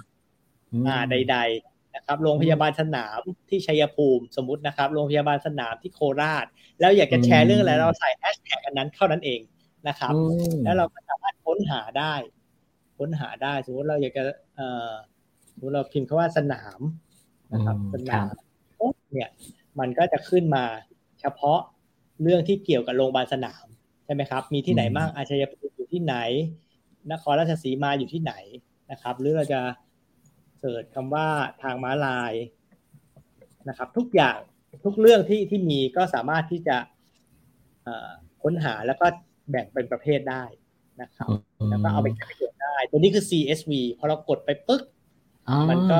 [0.88, 6.46] อ่าใด ๆ นะครับโรงพยาบาลสนามที่ชัยภูมิสมมตินะครับ โรงพยาบาลสนามที่โคราช
[6.80, 9.40] แล้วอยากจะแชร์เรื่องอะไรเราใส่แฮชแท็กอันนั้นเท่านั้นเอง
[9.88, 10.14] นะครับ
[10.64, 12.14] แล้วเราก็สามารถค้นหาได้
[12.98, 14.24] ค้นหาได้สมมติเราอยากจะ
[14.56, 14.92] เอ่อ
[15.52, 16.80] สมมติเราพิมพ์คาว่าสนาม
[17.54, 18.34] นะครับ สนาม
[19.14, 19.30] เนี่ย
[19.80, 20.64] มันก็จะขึ้นมา
[21.22, 21.60] เฉพาะ
[22.24, 23.66] เรื่องที่เกี่ยวกับโรงพยาบาลสนาม
[24.06, 26.16] ใช่ไหมครับ มีที่ไหนบ้างอาชญาภูมิอยู่ที่ไหน
[27.12, 28.34] นครราชสีมาอยู่ที่ไหน
[28.92, 29.60] นะครับ หรือเราจะ
[30.62, 31.28] เสิร์ชคำว่า
[31.62, 32.34] ทางม้าลาย
[33.70, 34.38] นะครับ ทุกอย่าง
[34.86, 36.78] ทุกเรื่องที่ที่มีก็สามารถที่จะ
[38.44, 39.06] ค้นหาแล้วก็
[39.52, 40.44] แบ่งเป็นประเภทได้
[41.02, 41.28] นะครับ
[41.70, 44.82] แล้วก็เอาไปใช้ประโยชน์ได้ ตัวนี้คือ CSV พอเรากดไปปึ๊ก
[45.70, 46.00] มันก็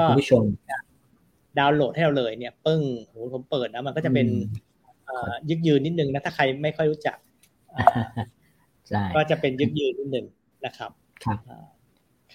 [1.60, 4.28] ดาวน์โหลดให้เราเลยเนี่ยปึ้งโหผมเปิดนะมันก็จะเป็น
[5.50, 7.18] ยึกยืนนิดนึงนะถ้าใครไม่ค่อยรู้จัก
[9.16, 10.26] ก็จะเป็นยึกยืนนิดนึง
[10.66, 10.92] นะครับ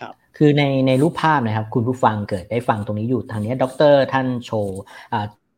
[0.01, 4.81] ครับครับคือในในรูปภาพนะครับ คุณผู้ฟังเกิดได้ฟังตรงนี้อยู่ทางนี้ดรท่านโชว์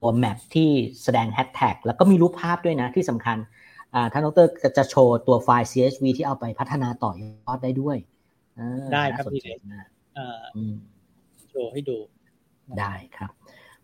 [0.00, 0.70] ตัวแมปที่
[1.02, 3.36] แสดงแฮชแท็กแล้วก็มีรูปภาพด้วยนะที่สำคัญ
[4.12, 4.46] ท่านดร
[4.76, 7.96] จะโชว์ตัวไฟล์ CSV ที่เอาไปพัฒนาต่อยอดได้ด้วย
[8.92, 9.58] ได้ครับพี่เดช
[11.50, 11.96] โชว์ให้ดู
[12.80, 13.30] ได้ครับ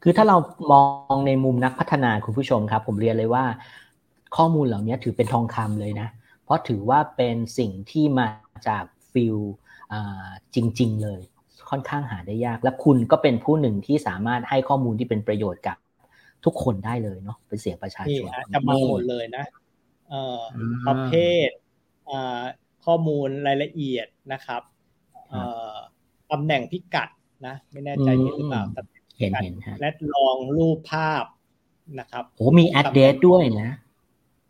[0.02, 0.36] คือถ้าเรา
[0.72, 0.82] มอ
[1.14, 3.44] งในมุมนักพัฒนาคุณผู้ชมครับ ผมเรียนเลยว่า
[4.36, 6.08] ข้อมูลเหล่านี้ถือเป็นทองคำเลยนะ
[6.44, 8.26] เพราะถือว่าเป็นสิ่งที่มา
[8.68, 9.36] จากฟิล
[10.54, 11.20] จริง ๆ เลย
[11.70, 15.76] ค่อนข้างหาได้ยาก และคุณก็เป็นผู้หนึ่งที่สามารถให้ข้อมูลที่เป็นประโยชน์กับ
[16.44, 19.44] ทุกคนได้เลยเนาะเป็นเสียงประชาชนจะมาหมดเลยนะ
[20.88, 21.12] ประเภ
[21.46, 21.48] ท
[22.84, 24.62] ข้อมูลรายละเอียดนะครับ
[26.32, 27.08] ตำแหน่งพิกัด
[27.46, 28.62] นะไม่แน่ใจเห็นหรือเปล่า
[29.18, 31.24] เห็นเห็นและลองรูปภาพ
[32.00, 33.70] นะครับโอ้มีแอดเดสด้วยนะ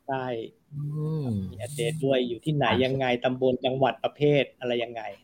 [0.08, 0.26] ใช่
[1.52, 5.23] มีแอดเดสด้วยอยู่ที่ไหนยังไงตำบลจังหวัดประเภทอะไรยังไงน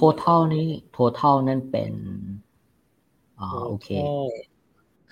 [0.00, 1.92] total นี่ total นั่นเป็น
[3.40, 3.88] อ๋อโอเค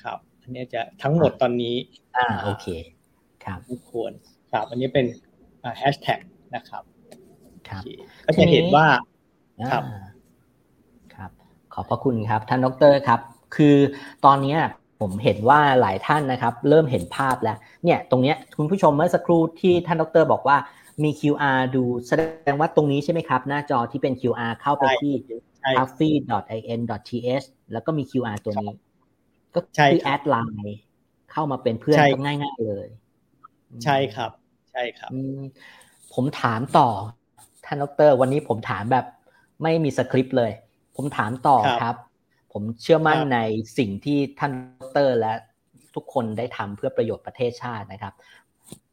[0.02, 1.74] ครับ อันนี้จะทั้งหมดตอนนี้
[2.16, 2.66] อ่าโอเค
[3.44, 4.12] ครับทุกคน
[4.52, 5.06] ครับอันนี้เป็น
[5.78, 6.20] แฮชแท็ก
[6.54, 6.82] นะครับ
[7.68, 7.82] ครับ
[8.24, 8.86] ก็จะเห็นว่า
[9.72, 9.82] ครับ
[11.14, 11.30] ครับ
[11.74, 13.20] ขอบพระคุณครับ ท่านดรครับ
[13.56, 13.76] คือ
[14.24, 14.56] ตอนนี้
[15.00, 20.56] ผมเห็นว่าหลายท่านนะครับ เริ่มเห็นภาพแล้ว เนี่ย ตรงเนี้ยคุณผู้ชมเมื่อสักครู่ที่ท่านดรบอกว่า
[21.02, 25.12] มี QR ดูแสดงว่าตรงนี้ใช่ไหมครับ หน้าจอที่เป็น QR เข้าไปที่
[25.62, 26.08] c a f e
[26.74, 28.72] in th แล้วก็มี QR ตัวนี้
[29.54, 30.78] ก็คือแอดไลน์
[31.32, 32.88] เข้ามาเป็นเพื่อนก็ง่ายๆเลย
[33.84, 34.30] ใช่ครับ
[34.72, 35.10] ใช่ครับ
[36.14, 36.88] ผมถามต่อ
[37.64, 39.06] ท่านดร วันนี้ผมถามแบบ
[39.62, 40.52] ไม่มีสคริปต์เลย
[40.96, 41.96] ผมถามต่อครับ
[42.52, 43.38] ผมเชื่อมั่นใน
[43.78, 44.52] สิ่งที่ท่าน
[44.82, 45.32] ดร และ
[45.94, 48.14] ทุกคนได้ทำเพื่อประโยชน์ประเทศชาตินะครับ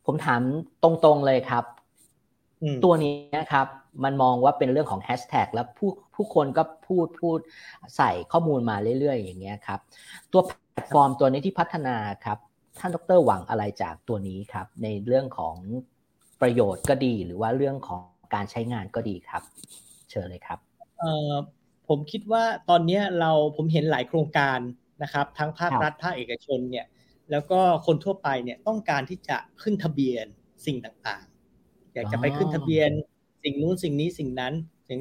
[0.06, 0.42] ผมถาม
[0.84, 1.64] ตรงๆเลยครับ
[2.84, 3.68] ตัวนี้นะครับ
[4.04, 7.40] มันมองว่าเป็นเรื่องของแฮชแท็กแล้วผู้ผู้คนก็พูดพูด
[7.98, 9.80] ใส่ข้อมูลมาเรื่อยๆ อย่างเงี้ยครับ
[10.32, 11.96] ตัวแพลตฟอร์มตัวนี้ที่พัฒนา
[12.26, 12.38] ครับ
[12.80, 15.56] ท่านดรหวังอะไรจากตัวนี้ครับ ในเรื่องของ
[16.42, 18.02] ประโยชน์ก็ดี หรือว่าเรื่องของ
[18.34, 19.44] การใช้งานก็ดีครับ
[20.10, 20.60] เชิญเลยครับ
[21.00, 21.34] เอ่อ
[21.88, 24.60] ผมคิดว่าตอนนี้เราผมเห็นหลายโครงการ
[25.04, 26.86] นะครับ ทั้งภาครัฐภาคเอกชนเนี่ย
[27.32, 30.26] แล้วก็คนทั่วไปเนี่ยต้องการที่จะขึ้นทะเบียน
[30.66, 31.31] สิ่งต่างๆ
[31.94, 32.90] อยากจะไปขึ้นทะเบียน
[33.44, 34.54] สิ่งนู้นสิ่งนี้สิ่งนั้น
[34.88, 35.00] สิ่ง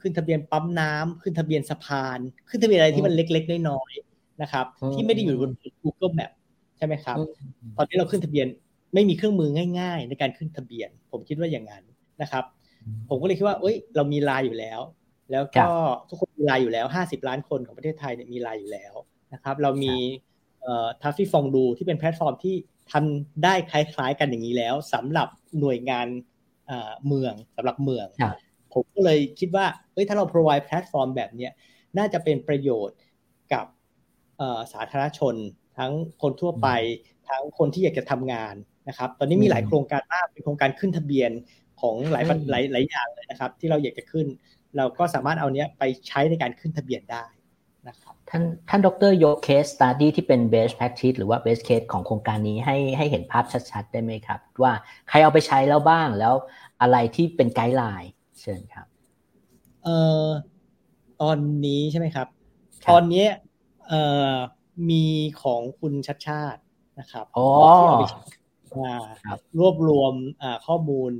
[0.00, 6.30] ขึ้นทะเบียนปั๊มน้ำขึ้นทะเบียนสะพาน ขึ้นทะเบียนอะไรที่มันเล็กๆน้อยๆนะครับ ที่ไม่ได้อยู่บน Google Map
[6.76, 7.16] ใช่ไหมครับ
[7.76, 8.46] ตอนนี้เราขึ้นทะเบียน
[8.94, 9.50] ไม่มีเครื่องมือ
[9.80, 11.84] ง่าย ๆ ในการขึ้นทะเบียน ผมคิดว่าอย่างนั้น
[12.22, 12.44] นะครับ
[13.08, 14.80] ผมก็เลยคิดว่า เอ้ย เรามีไลน์อยู่แล้ว
[15.30, 15.66] แล้วก็
[16.08, 18.94] ทุกคนมีไลน์อยู่แล้วห้าสิบล้านคนของประเทศไทยเนี่ยมีไลน์อยู่แล้ว
[19.34, 20.23] นะครับ เรามีเอ่อ
[21.02, 22.56] Traffy Fondue ที่เป็นแพลตฟอร์มที่
[22.92, 25.28] ทำได้คล้ายๆกันอย่างนี้แล้วสำหรับ
[25.60, 26.06] หน่วยงาน
[27.06, 28.06] เมืองสำหรับเมือง
[28.72, 31.52] ผมก็เลยคิดว่าเอ้ยถ้าเรา provide แพลตฟอร์มแบบเนี้ย
[31.98, 32.98] น่าจะเป็นประโยชน์
[33.52, 33.66] กับ
[34.72, 35.34] สาธารณชน
[35.78, 36.68] ทั้งคนทั่วไป
[37.28, 38.54] ทั้งคนที่อยากจะทำงาน
[38.88, 41.30] นะครับ ตอนนี้มีหลายโครงการมากเป็นโครงการขึ้นทะเบียน
[41.80, 44.26] ของหลายหลายหลายอย่างเลยนะครับ ที่เราอยากจะขึ้น
[44.76, 47.24] เราก็สามารถเอาเนี้ยไปใช้ในการขึ้นทะเบียนได้
[47.88, 54.72] นะครับท่านท่านดรยก case study ที่เป็น best practice หรือว่า best case ของโครงการนี้ให้ให้เห็นภาพชัดๆ ได้ไหมครับ ว่า
[55.08, 56.34] ใครเอาไปใช้แล้วบ้างแล้ว
[56.80, 58.86] อะไรที่เป็น guideline เชิญครับ
[59.84, 60.26] เอ่อ
[61.22, 62.28] ตอนนี้ใช่ไหมครับ
[62.90, 63.26] ตอนนี้
[63.88, 64.34] เอ่อ
[64.90, 65.04] มี
[65.42, 66.60] ของคุณชัชชาติ
[66.98, 67.26] นะครับ
[67.76, 68.04] ที่เอาไป
[69.58, 70.14] รวบรวม
[70.66, 71.12] ข้อมูล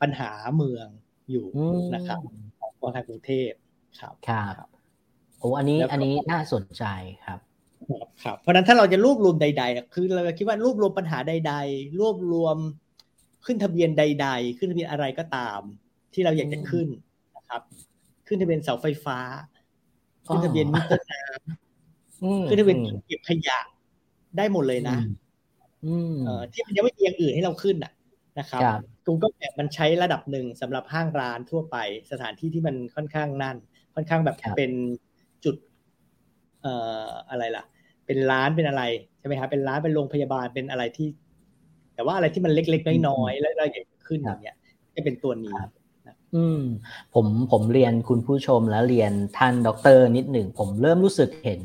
[0.00, 0.86] ปัญหาเมือง
[1.30, 1.46] อยู่
[1.94, 2.18] นะครับ
[2.60, 2.70] ของ
[3.08, 3.50] กรุงเทพ
[4.00, 4.68] ครับครับ
[5.40, 6.84] โอ้อันนี้อันนี้น่าสนใจ
[7.26, 7.40] ครับ
[8.24, 12.56] ครับเพราะนั้นถ้าเราจะรวบรวมใด ๆ คือเราคิดว่ารวบรวมปัญหาใด ๆ รวบรวม
[13.46, 15.60] ขึ้นทะเบียนใด ๆ ขึ้นทะเบียนอะไรก็ตาม
[16.12, 16.88] ที่เราอยากจะขึ้น
[17.36, 17.62] นะครับ
[18.26, 19.18] ขึ้นทะเบียนเสาไฟฟ้า
[20.26, 23.58] ขึ้นทะเบียนมิเตอร์น้ำขึ้นทะเบียนเก็บขยะ
[24.36, 24.96] ได้หมดเลยนะ
[26.52, 27.92] ที่มันยังไม่มีอย่างอื่นให้เราขึ้นอะ
[28.38, 28.62] นะครับ
[29.06, 31.76] กูก็แบบมันใช้ระดับหนึ่งสำหรับห้างร้านทั่วไป
[32.10, 33.56] สถานที่ที่มันค่อนข้างนั่น
[33.94, 34.72] ค่อนข้างแบบเป็น
[35.44, 35.56] จุด
[36.62, 36.74] เอ่
[37.06, 37.64] ออะไรล่ะ
[38.06, 38.82] เป็นร้านเป็นอะไร
[39.18, 41.08] ใช่ไหมครับเป็นร้านเป็นโรงพยาบาลเป็นอะไรที่
[41.94, 44.56] แต่ว่าอะไรที่มันเล็กๆน้อยๆแล้วเราอยากขึ้นอย่างเงี้ย
[44.94, 45.54] จะเป็นตัวนี้
[46.36, 46.62] อืม
[47.14, 51.62] ผมผมเรียนคุณผู้ชมแล้วเรียนท่านด็อกเตอร์นิดหนึ่ง ผมเริ่มรู้สึกเห็น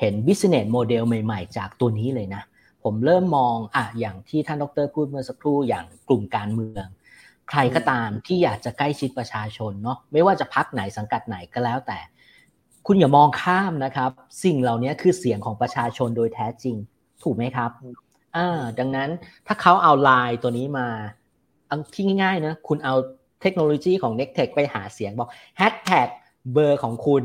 [0.00, 2.42] เห็น business model ใหม่ๆ จากตัวนี้เลยนะ
[2.84, 6.86] ผมเริ่มมองอะอย่างที่ท่านด็อกเตอร์พูดเมื่อสักครู่อย่างกลุ่มการเมือง
[7.50, 11.98] ใครก็ตามที่อยากจะใกล้ชิดประชาชนเนาะไม่ว่าจะพรรคไหนสังกัดไหนก็แล้วแต่
[12.86, 14.10] คุณอย่ามองข้ามนะครับ
[14.44, 16.76] สิ่งเหล่านี้คือเสียงของประชาชนโดยแท้จริง
[17.22, 17.70] ถูกไหมครับ
[18.36, 19.10] อ่าดังนั้น
[19.46, 20.88] ถ้าเขาเอาไลน์ตัวนี้มา
[21.66, 22.94] เอาที่ง่ายๆนะคุณเอา
[23.42, 26.08] เทคโนโลยีของ n e c t e c h ไปหาเสียงบอกแฮชแท็ก
[26.52, 27.24] เบอร์ของคุณ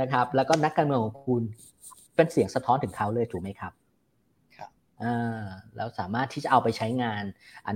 [0.00, 1.42] นะครับ แล้วก็นักการเมืองของคุณ
[2.16, 3.72] เป็นเสียงสะท้อนถึงเขาเลยถูกไหมครับ
[4.56, 4.70] ครับ
[5.02, 5.44] อ่า
[5.76, 7.22] แล้วสามารถที่จะเอาไปใช้งาน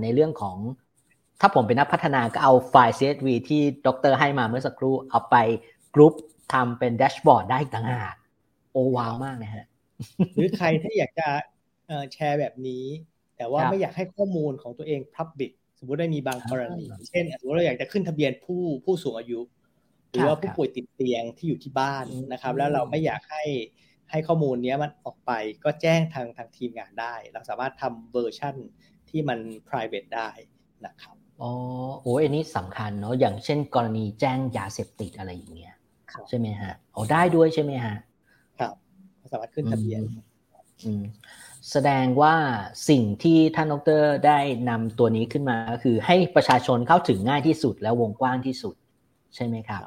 [0.03, 0.57] ในเรื่องของ
[1.41, 5.35] ถ้าผมเป็นนักพัฒนาก็เอาไฟล์ CSV ที่ดรให้มาเมื่อสักครู่เอาไป
[5.95, 6.13] กรุ๊ป
[6.53, 8.15] ทำเป็น dashboard ได้ต่างหาก
[8.71, 9.65] โอ้ว้าวมากนะฮะ
[10.35, 11.27] หรือใครที่อยากจะ
[12.13, 12.85] แชร์แบบนี้
[13.37, 19.39] แต่ว่าไม่อยากให้ข้อมูลของตัวเอง Public สมมติได้มีบางกรณี เช่นสมมติเราอยากจะขึ้นทะเบียนผู้ผู้สูงอายุ
[20.11, 23.43] หรือว่าผู้ป่วยติดเตียงที่อยู่ที่บ้านนะครับ แล้วเราไม่อยากให้
[24.11, 25.31] ให้ข้อมูลนี้มันออกไป
[25.63, 28.55] ก็แจ้งทางทางทีมงานได้ เราสามารถทำเวอร์ชั่น
[29.09, 30.29] ที่มัน private ได้
[30.85, 31.51] นะครับอ๋อ
[32.01, 35.75] โอ้อันนี้สำคัญเนาะอย่างเช่น กรณีแจ้งยาเสพติดอะไรอย่างเงี้ย
[36.29, 37.95] ใช่ไหมฮะอ๋อได้ด้วยใช่ไหมฮะ
[38.59, 38.73] ครับ
[39.31, 40.01] สามารถขึ้นทะเบียน
[41.71, 42.35] แสดงว่า
[42.89, 44.39] สิ่งที่ท่านดรได้
[44.69, 48.75] นำตัวนี้ขึ้นมาก็คือให้ประชาชนเข้าถึงง่ายที่สุดและวงกว้างที่สุด
[49.35, 49.81] ใช่ไหมครับ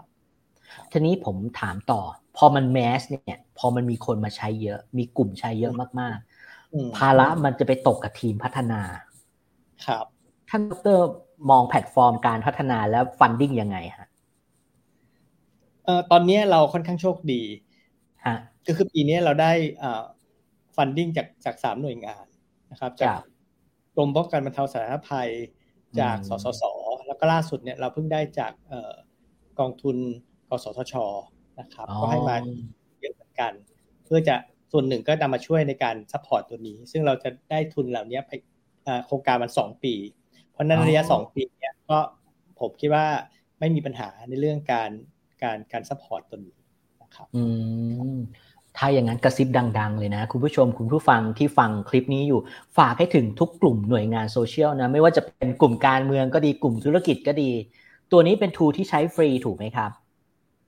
[0.93, 2.01] ทีนี้ผมถามต่อ
[2.37, 8.83] พอมัน mass เนี่ย พอมันมีคนมาใช้เยอะ มีกลุ่มใช้เยอะมากๆ ภาระมันจะไปตกกับทีมพัฒนา
[9.87, 10.05] ครับ
[10.49, 10.99] ท่านดร
[11.51, 14.09] มองแพลตฟอร์มการพัฒนาแล้ว funding ยังไงฮะ
[16.11, 17.43] ตอนนี้เราค่อนข้างโชคดี
[18.67, 19.53] ก็คือปีนี้เราได้
[20.77, 22.25] funding จากจากสามหน่วยงาน
[22.71, 23.21] นะครับจาก
[23.95, 25.31] กรมป้องกันบรรเทาสาธารณภัย
[26.01, 26.63] จากสสส
[27.07, 28.53] แล้วก็ล่าสุดเนี่ยเราเพิ่งได้จาก
[29.59, 29.97] กองทุน
[30.49, 30.95] กสทช
[31.61, 32.37] นะครับ ก็ให้มา
[33.01, 33.53] เยอะเหมือนกัน
[34.05, 34.37] เพื่อจะ
[34.73, 38.33] ส่วนหนึ่งก็นำมาช่วยในการ support ตัวนี้ ซึ่งเราจะได้ทุนเหล่านี้ไป
[39.07, 39.95] โครงการมันสองปี
[40.51, 41.99] เพราะนั้นระยะสองปีเนี่ยก็
[42.61, 43.07] ผมคิดว่า
[43.59, 44.91] ไม่มีปัญหาในเรื่องการ
[45.43, 46.57] การการ support ตัวนี้
[47.03, 47.43] นะครับอื
[48.17, 48.19] ม
[48.77, 49.49] ถ้าอย่างนั้นกระซิบ
[49.79, 52.41] ดัง ๆ เลยนะ คุณผู้ชมคุณผู้ฟังที่ฟังคลิปนี้อยู่
[52.79, 57.51] ฝากให้ถึงทุกกลุ่มหน่วยงานโซเชียลนะ ไม่ว่าจะเป็นกลุ่มการเมืองก็ดีกลุ่มธุรกิจก็ดี
[58.13, 59.91] ตัวนี้เป็น tool ที่ใช้ฟรีถูกไหมครับ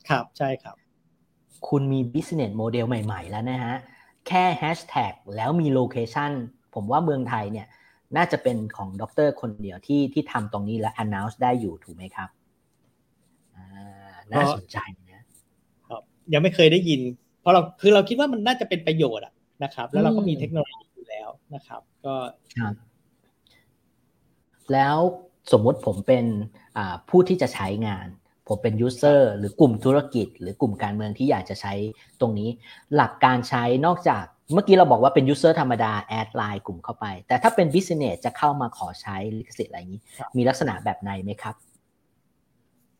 [0.08, 0.76] ครับใช่ครับ
[1.68, 3.74] คุณมี business model ใหม่ ๆ แล้วนะฮะ
[4.28, 6.32] แค่แฮชแท็กแล้วมี location
[6.74, 7.66] ผมว่าเมืองไทยเนี่ย
[8.16, 12.28] น่าจะเป็นของด็อกเตอร์คนเดียวที่ที่ทำตรงนี้และ announce ได้อยู่ถูกไหมครับ
[14.32, 15.24] น่าสนใจนะ
[15.88, 17.00] ครับยังไม่เคยได้ยิน
[17.40, 22.14] เพราะเราคือเราคิดว่ามันน่าจะเป็นประโยชน์อะนะครับ แล้วเราก็มีเทคโนโลยีอยู่แล้วนะครับ ก็
[22.56, 22.74] ครับ
[24.72, 24.96] แล้ว
[25.52, 26.24] สมมุติผมเป็น
[27.08, 28.06] ผู้ที่จะใช้งาน
[28.48, 31.74] ผมเป็น user หรือกลุ่มธุรกิจ หรือกลุ่มการเมืองที่อยากจะใช้
[32.20, 32.48] ตรงนี้
[32.96, 40.00] หลักการใช้นอกจากเมื่อกี้เราบอกว่าเป็น user ธรรมดา add ไลน์กลุ่มเข้าไป แต่ถ้าเป็น business จะเข้ามาขอใช้ลิขสิทธิ์อะไรนี้
[40.36, 41.54] มีลักษณะแบบไหนไหมครับ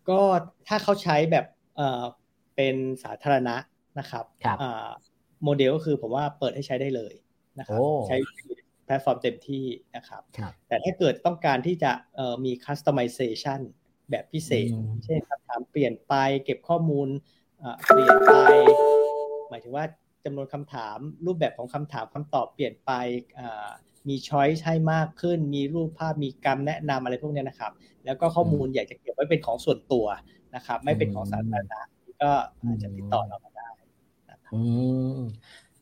[0.09, 0.21] ก็
[0.69, 2.03] ถ้าเขาใช้แบบเอ่อ
[2.57, 3.57] เป็นสาธารณะ
[3.99, 4.59] นะครับครับ
[5.45, 7.15] โมเดลก็คือผมว่าเปิดให้ใช้ได้เลย
[7.59, 8.17] นะครับใช้
[8.85, 9.65] แพลตฟอร์มเต็มที่
[9.97, 10.23] นะครับ
[10.69, 11.93] แต่ถ้าเกิดต้องการที่จะ
[12.45, 13.61] มี customization
[14.11, 14.69] แบบพิเศษ
[15.05, 17.09] เช่นคำถามเปลี่ยนไปเก็บข้อมูล
[17.87, 18.33] เปลี่ยนไป
[19.49, 19.85] หมายถึงว่า
[20.25, 22.91] จำนวนคำถามรูปแบบของคำถามคำตอบเปลี่ยนไป
[24.09, 27.73] มีช้อยใช้มากขึ้น มีรูปภาพมีกรรมแนะนำอะไรพวกนี้นะครับ
[28.05, 30.07] แล้วก็ข้อมูลอยากจะเก็บไว้เป็นของส่วนตัว
[30.55, 31.81] นะครับ ไม่เป็นของสาธารณะ
[32.23, 32.31] ก็
[32.67, 33.69] อาจจะติดต่อเรามาได้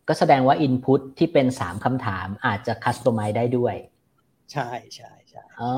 [0.08, 3.74] ก็แสดงว่า Input ที่เป็นสามคำถามอาจจะคัสตอมไมได้ด้วย
[4.52, 5.72] ใช่ใช่ใช่อ๋อ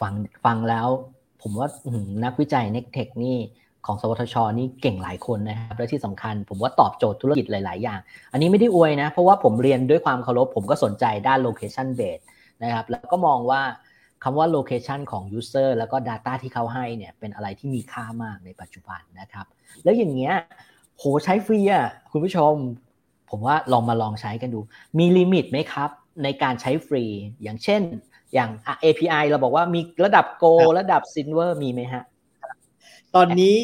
[0.00, 0.88] ฟังฟังแล้ว
[1.42, 1.68] ผมว่า
[2.24, 3.38] นักวิจัยเน็กเทคนี่
[3.86, 8.00] ของสวทช นี่เก่งหลายคนนะครับและที่สำคัญ ผมว่าตอบโจทย์ธุรกิจหลาย ๆ อย่าง
[8.32, 12.24] อันนี้ไม่ได้อวยนะ เพราะว่าผมเรียนด้วยความเคารพผมก็สนใจด้าน location base
[12.62, 13.62] นะครับแล้วก็มองว่า
[14.24, 19.46] คำว่า location ของ user แล้วก็ data ที่เขาให้เนี่ยเป็นอะไรที่มีค่ามากในปัจจุบันนะครับ
[19.84, 20.34] แล้วอย่างเงี้ย
[20.98, 22.54] โหใช้ฟรีอะคุณผู้ชม
[23.30, 24.60] ผมว่าลองมาลองใช้กันดู
[24.98, 25.90] มีลิมิตไหมครับ
[26.24, 27.04] ในการใช้ฟรี
[27.42, 27.80] อย่างเช่น
[28.34, 28.50] อย่าง
[28.84, 32.04] API เราบอกว่ามีระดับ Go ระดับ Silver มีไหมฮะ
[33.16, 33.56] ตอนนี้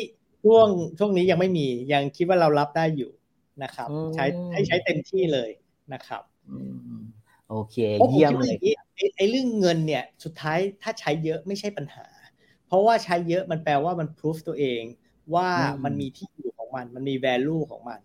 [0.42, 3.11] ช่วงช่วงนี้ยังไม่มียังคิดว่าเรารับได้อยู่
[3.62, 5.50] นะครับ ใช้ให้ใช้เต็มที่เลย
[5.92, 6.22] นะครับ
[7.50, 7.76] โอเค
[8.11, 8.56] เยี่ยมเลย
[9.16, 12.06] ไอ้เรื่องเงินเนี่ย สุดท้ายถ้าใช้เยอะไม่ใช่ปัญหา
[12.66, 14.82] เพราะว่าใช้เยอะมันแปลว่ามันพิสูจตัวเอง
[15.34, 15.48] ว่า
[15.84, 18.00] มันมีที่อยู่ของมัน มันมี value ของมัน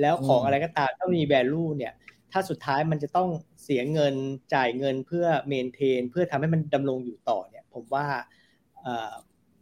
[0.00, 1.92] แล้วของอะไรก็ตามถ้ามี value เนี่ย
[2.32, 3.28] ถ้าสุดท้ายมันจะต้อง
[3.62, 4.14] เสียเงิน
[4.54, 8.06] จ่ายเงินเพื่อเมนเทน เพื่อทำให้มันดำรงอยู่ต่อเนี่ย ผมว่า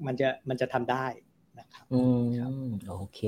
[0.06, 1.06] มันจะมันจะทำได้
[1.58, 2.00] นะครับอื
[2.64, 3.20] มโอเค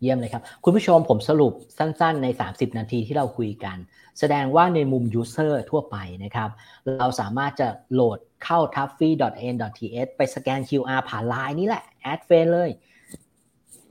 [0.00, 3.76] เยี่ยมเลยครับ คุณผู้ชมผมสรุปสั้นๆ ใน 30 นาทีที่เราคุยกัน
[4.18, 6.50] แสดงว่าในมุม User ทั่วไปนะครับ
[6.98, 12.70] เราสามารถจะโหลดเข้า traffy.in.th ไปสแกน QR ผ่านไลน์นี่แหละ add เฟซเลย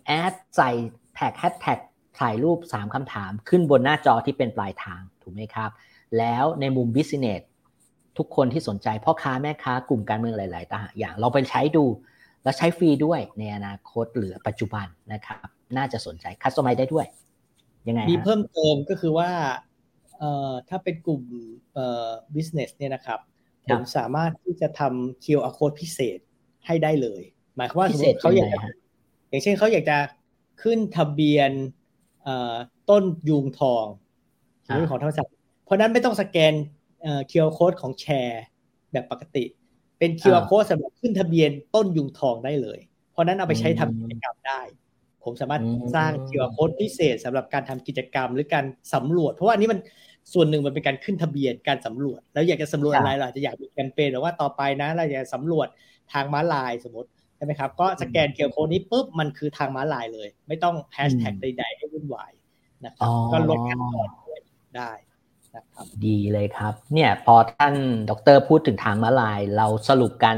[0.07, 0.69] add ใส่
[1.15, 1.79] แท็กแฮชแท็ก
[2.19, 5.69] ถ่ายรูป 3 คำถามขึ้นบนหน้าจอที่เป็นปลายทางถูกไหมครับ
[6.17, 7.41] แล้วในมุม Business
[8.17, 11.85] ทุกคนที่สนใจพ่อค้าแม่ค้ากลุ่มการเมืองหลาย ๆ ต่างอย่างเราไปใช้ดู
[12.45, 17.05] และใช้ฟรีด้วยในอนาคตหรือปัจจุบันนะครับ น่าจะสนใจคัสตอมไมได้ด้วย
[17.87, 19.31] ยังไงมีเพิ่มเติมก็คือว่า
[20.17, 21.23] เอ่อถ้าเป็นกลุ่ม
[21.73, 23.19] เอ่อ business เนี่ยนะครับ
[23.69, 26.19] ผมสามารถที่จะทำ QR code พิเศษ
[26.65, 27.21] ให้ได้เลย
[27.55, 28.47] หมายความว่าสมมติเขาอยาก
[29.29, 29.97] อย่างเช่นเขาอยากจะ
[30.63, 31.51] ขึ้นทะเบียน
[32.89, 33.85] ต้นยูงทอง
[34.65, 35.33] หรือของธรรมศาสตร์
[35.65, 36.53] เพราะนั้นไม่ต้องสแกน
[37.01, 38.43] เอ่อ QR code ของแชร์
[38.91, 39.43] แบบปกติ
[40.05, 42.79] เป็น QR code สำหรับขึ้นทะเบียนต้นยุงทองได้เลย
[43.11, 44.61] เพราะนั้นเอาไปใช้ทำกิจกรรมได้
[45.23, 45.61] ผมสามารถ
[45.95, 49.79] สร้าง QR code พิเศษสำหรับการทำกิจกรรมหรือการสำรวจ เพราะว่าอันนี้มัน
[50.33, 55.67] ส่วนหนึ่งมันเป็นการขึ้นทะเบียนการสำรวจ แล้วอยากจะสำรวจอะไรเราจะอยากมีแคมเปญหรือว่าต่อไปนะเราอยากสำรวจ
[56.13, 62.31] ทางม้าลายสมมติใช่ไหมครับ ก็สแกนเคียร์โคนี้ปุ๊บมันคือทางม้าลายเลย ไม่ต้องแฮชแท็กใดๆให้วุ่นวาย
[62.85, 63.99] นะครับก็ลดการตร
[64.31, 64.41] วจ
[64.77, 64.91] ได้
[65.75, 67.75] ครับดีเลยครับ เนี่ยพอท่าน
[68.09, 70.35] ดรพูดถึงทางม้าลาย เราสรุปกัน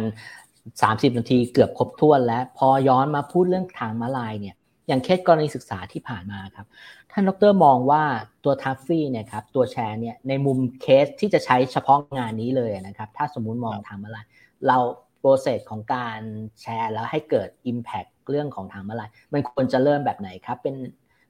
[0.58, 4.56] 30 นาทีเกือบครบถ้วนแล้ว พอย้อนมาพูดเรื่องทางม้าลายเนี่ย
[4.88, 6.67] อย่างเคสกรณีศึกษาที่ผ่านมาครับ
[7.12, 8.03] ท่านดรมองว่า
[8.43, 14.25] ตัว Traffy เนี่ยครับตัวแชร์เนี่ยในมุมเคสที่จะใช้เฉพาะงานนี้เลยนะครับ ถ้าสมมุติมองทางม้าลาย
[14.67, 14.77] เรา
[15.19, 16.19] process ของการ
[16.62, 20.75] แชร์แล้วให้เกิด Impact เรื่องของทางม้าลายมันควรจะเริ่มแบบไหนครับ เป็น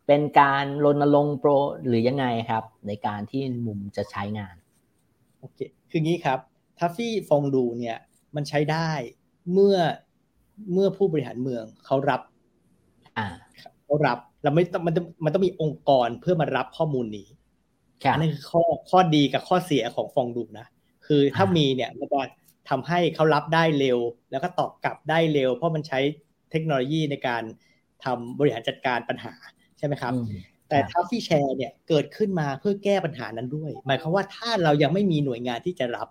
[0.08, 1.50] เป็นการรณรงค์โปร
[1.88, 4.56] หรือยังไงครับ ในการที่มุมจะใช้งาน
[5.40, 5.60] โอเค
[5.92, 6.40] คืองี้ครับ
[6.80, 7.98] ทัฟฟี่ฟองดูเนี่ย
[8.36, 8.90] มันใช้ได้
[9.54, 9.78] เมื่อ
[10.74, 12.22] เมื่อผู้บริหารเมืองเขารับ
[13.18, 13.28] อ่า
[13.84, 17.28] เขารับเราไม่ต้องมันต้องมันต้องมีองค์กรเพื่อมารับข้อมูลนี้
[18.14, 20.68] อันนี้คือข้อข้อดีกับข้อเสียของฟองดูนะ
[21.06, 22.22] คือถ้ามีเนี่ยมันจะ
[22.70, 24.00] ทำให้เขารับได้เร็ว
[24.32, 26.00] แล้วก็ตอบกลับได้เร็ว เพราะมันใช้
[26.52, 27.44] เทคโนโลยีในการ
[28.04, 29.34] ทำบริหารจัดการปัญหา
[29.78, 30.14] ใช่ไหมครับ
[30.70, 36.08] แต่ทัฟฟี่แชร์เนี่ยเกิดขึ้นมาเพื่อแก้ปัญหานั้นด้วย หมายความว่าถ้าเรายังไม่มีหน่วยงานที่จะรับ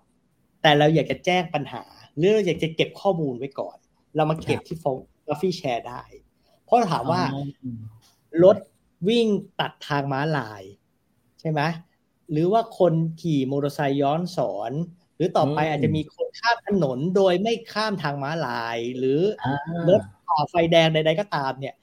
[0.61, 1.83] แต่เราอยากจะแจ้งปัญหา
[2.17, 3.77] หรือเราอยากจะเก็บข้อมูลไว้ก่อน
[4.15, 6.03] เรามาเก็บที่ฟงทัฟฟี่แชร์ได้
[6.65, 7.21] เพราะถามว่า
[8.43, 8.57] รถ
[9.09, 9.27] วิ่ง
[9.59, 10.63] ตัดทางม้าลาย
[11.39, 11.61] ใช่ไหม
[12.31, 14.71] หรือว่าคนขี่มอเตอร์ไซค์ย้อนสอน
[15.15, 19.19] หรือต่อไปอาจจะมีคนข้ามถนนโดยไม่ข้ามทางม้าลาย หรือ
[19.89, 21.75] รถฝ่าไฟแดงใดๆก็ตามเนี่ย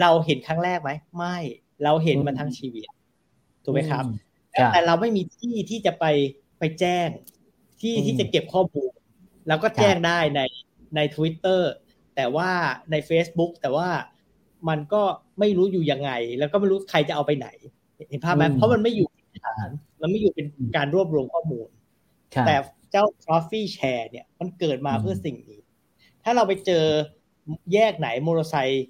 [0.00, 1.36] เราเห็นครั้งแรกไหมไม่
[1.84, 2.84] เราเห็นมาทั้งชีวิต
[3.64, 4.04] ถูกไหมครับ
[4.72, 6.04] แต่เราไม่มีที่ที่จะไป
[6.58, 7.08] ไปแจ้ง
[7.80, 8.92] ที่ที่จะเก็บข้อมูล
[9.48, 10.40] แล้วก็แจ้งได้ใน
[10.96, 11.60] ใน Twitter
[12.16, 12.50] แต่ว่า
[12.90, 13.88] ใน Facebook แต่ว่า
[14.68, 15.02] มันก็
[15.38, 17.48] ไม่รู้อยู่ยังไง แล้วก็ไม่รู้ใครจะเอาไปไหน
[18.10, 19.08] เห็นภาพไหมเพราะมันไม่อยู่
[19.44, 19.70] ฐาน
[20.00, 20.46] มันไม่อยู่เป็น
[20.76, 21.68] การรวบรวมข้อมูล
[22.46, 22.56] แต่
[22.92, 25.60] เจ้า Trophy Share เนี่ยมันเกิดมาเพื่อสิ่งนี้
[26.24, 26.84] ถ้าเราไปเจอ
[27.72, 28.86] แยกไหนมอเตอร์ไซค์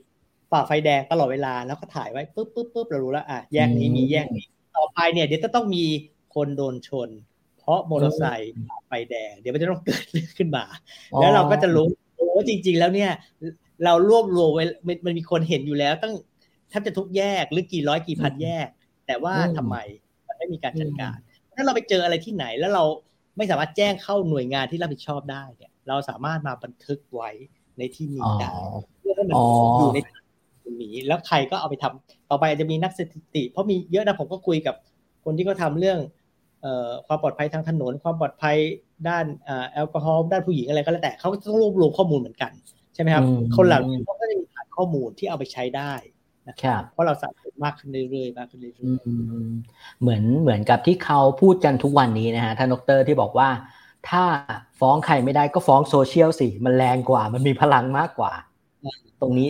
[0.50, 5.84] ฝ่าไฟแดงตลอดเวลาแล้วก็ถ่ายไว้ปุ๊บปุ๊บปุ๊บเรารู้แล้วอะแยกนี้มีแยกนี้ ต่อไปเนี่ยเดี๋ยวจะต้องมี
[6.34, 7.08] คนโดนชน
[7.58, 8.54] เพราะมอเตอร์ไซค์
[8.86, 10.64] ไฟแดง เดี๋ยวมันจะต้องเกิดเรื่องขึ้นมา
[11.20, 13.10] แล้วเราก็จะรู้โอ้จริง ๆ แล้วเนี่ย
[13.84, 14.64] เรารวบรวมไว้
[15.06, 16.14] มันมีคนเห็นอยู่แล้วตั้ง
[16.68, 18.68] แทบจะทุกแยกหรือกี่ร้อยกี่พันแยก
[19.06, 19.76] แต่ว่าทำไม
[20.28, 21.16] มันไม่มีการจัดการ
[21.54, 22.84] ถ้าเราไปเจออะไรที่ไหนแล้วเรา
[23.36, 27.30] ไม่สามารถแจ้งเข้าหน่วยงานที่รับผิดชอบได้เนี่ย เราสามารถมาบันทึกไว้
[27.78, 28.50] ในที่นี้ได้
[28.98, 29.36] เพื่อให้มัน
[29.78, 29.98] อยู่ใน
[30.82, 34.74] นี้แล้วใครก็เอาไปทำต่อไปอาจจะมีนักสถิติ เพราะมีเยอะนะผมก็คุยกับ
[35.24, 35.98] คนที่เขาทาเรื่อง
[37.06, 38.56] ความปลอดภัยทางถนน ความปลอดภัย
[39.08, 39.24] ด้าน
[39.72, 42.52] แอลกอฮอล์ด้านผู้หญิงอะไรก็แล้วแต่เขาต้องรวบรวมข้อมูลเหมือนกัน
[42.94, 43.24] ใช่ไหมครับ
[43.56, 45.92] คนเหล่านี้เขาก็จะมีฐานข้อมูลที่เอาไปใช้ได้
[46.48, 53.48] นะครับเพราะเราสะสมมากขึ้นเรื่อยๆมากขึ้นเรื่อยๆเหมือนเหมือนกับที่เขาพูดกันทุกวันนี้นะฮะท่านดรที่บอกว่า
[54.08, 54.24] ถ้า
[54.80, 58.32] ฟ้องใครไม่ได้ก็ฟ้องโซเชียลสิ มันแรงกว่ามันมีพลังมากกว่า
[59.20, 59.48] ตรงนี้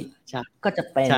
[0.65, 1.11] ก็จะเป็น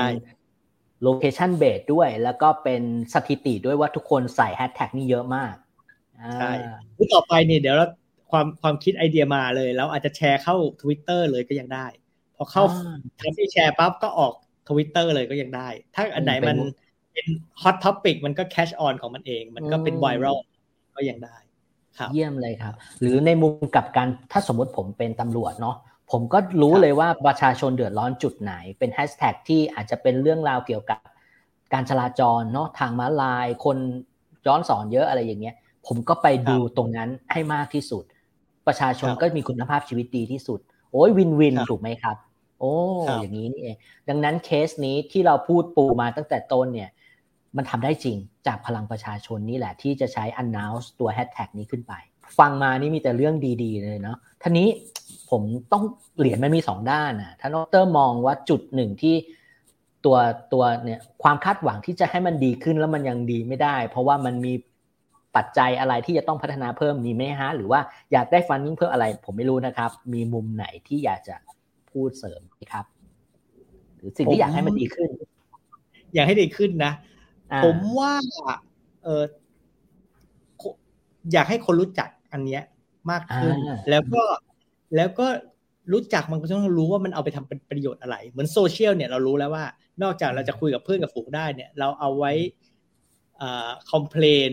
[1.03, 2.81] location based ด้วย แล้วก็เป็น
[3.13, 5.53] สถิติด้วยว่าทุกคนใส่แฮชแท็กนี่เยอะมาก
[6.39, 6.51] ใช่
[6.97, 7.87] ที่ต่อไปเนี่ยเดี๋ยวเรา
[8.31, 11.85] ความความคิดไอเดียมาเลย แล้วอาจจะแชร์เข้า Twitter เลยก็ยังได้
[12.35, 12.63] พอเข้า
[13.19, 14.33] ทำที่แชร์ปั๊บก็ออก
[14.69, 16.57] ทวิตเตอร์เลยก็ยังได้ ถ้าอันไหนมัน
[17.13, 17.27] เป็น
[17.61, 20.37] hot topic มันก็ catch on ของมันเอง มันก็เป็นไวรัล
[20.95, 21.37] ก็ยังได้
[21.97, 25.75] ครับ เยี่ยมเลยครับ หรือในมุมกับการถ้าสมมติผมเป็นตำรวจเนาะ
[26.11, 30.99] ผมก็รู้เลยว่าประชาชนเดือดร้อนจุดไหน เป็นแฮชแท็กที่อาจจะเป็นเรื่องราวเกี่ยวกับ
[31.73, 33.77] การจราจรเนาะทางม้าลาย คน
[34.47, 35.55] ย้อนศรเยอะอะไรอย่างเงี้ย
[35.87, 38.03] ผมก็ไปดูตรงนั้นให้มากที่สุด
[38.67, 40.59] ประชาชนก็มีคุณภาพชีวิตดีที่สุด
[40.91, 42.17] โอ้ยวินวินถูกไหมครับ
[42.59, 42.73] โอ้
[43.19, 43.75] อย่างนี้นี่เอง
[44.09, 46.89] ดังนั้นเคสนี้ที่เราพูดปูมาตั้งแต่ต้นเนี่ย
[47.57, 51.93] มันทำได้จริงจากพลังประชาชนนี่แหละ ที่จะใช้ announce ตัว hashtag นี้ขึ้นไป
[52.39, 54.67] ฟังมานี่มีแต่เรื่องดี ๆ เลยเนาะท่านี้
[55.31, 55.83] ผมต้อง
[56.17, 59.15] เหรียญมันมีสองด้านนะถ้าดรมองว่าจุดหนึ่งที่
[60.05, 60.17] ตัว
[60.53, 64.53] ตัวเนี่ยความคาดหวังที่จะให้มันดีขึ้นแล้วมันยังดีไม่ได้ เพราะว่ามันมี
[65.35, 67.79] ปัจจัยอะไรที่จะต้องพัฒนาเพิ่มมีไหมฮะหรือว่า
[68.11, 71.35] อยากได้ฟันนิ่งเพิ่มอะไร ผมไม่รู้นะครับ มีมุมไหนที่อยากจะ
[71.91, 72.41] พูดเสริม
[72.71, 72.85] ครับ
[73.97, 75.09] หรือสิ่งที่อยากให้มันดีขึ้น
[76.13, 76.93] อยากให้ดีขึ้นนะ
[77.65, 78.13] ผมว่า
[79.03, 79.23] เออ
[81.33, 82.63] อยากให้คนรู้จักอันเนี้ย
[83.11, 83.55] มากขึ้น
[83.89, 84.23] แล้วก็
[84.95, 85.27] แล้วก็
[85.91, 89.65] รู้จักมันก็ต้องรู้ว่ามันเอาไปทำเป็นประโยชน์อะไร เหมือนโซเชียลเนี่ยเรารู้แล้วว่า
[90.03, 92.31] นอกจากเราจะคุยกับเพื่อนกับฝูงได้เนี่ย เราเอาไว้
[93.91, 94.51] คอมเพลน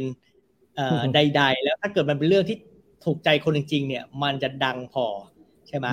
[1.15, 2.57] ใด ๆ แล้วถ้าเกิดมันเป็นเรื่องที่
[3.05, 5.07] ถูกใจคนจริง ๆ เนี่ย มันจะดังพอ
[5.69, 5.87] ใช่ไหม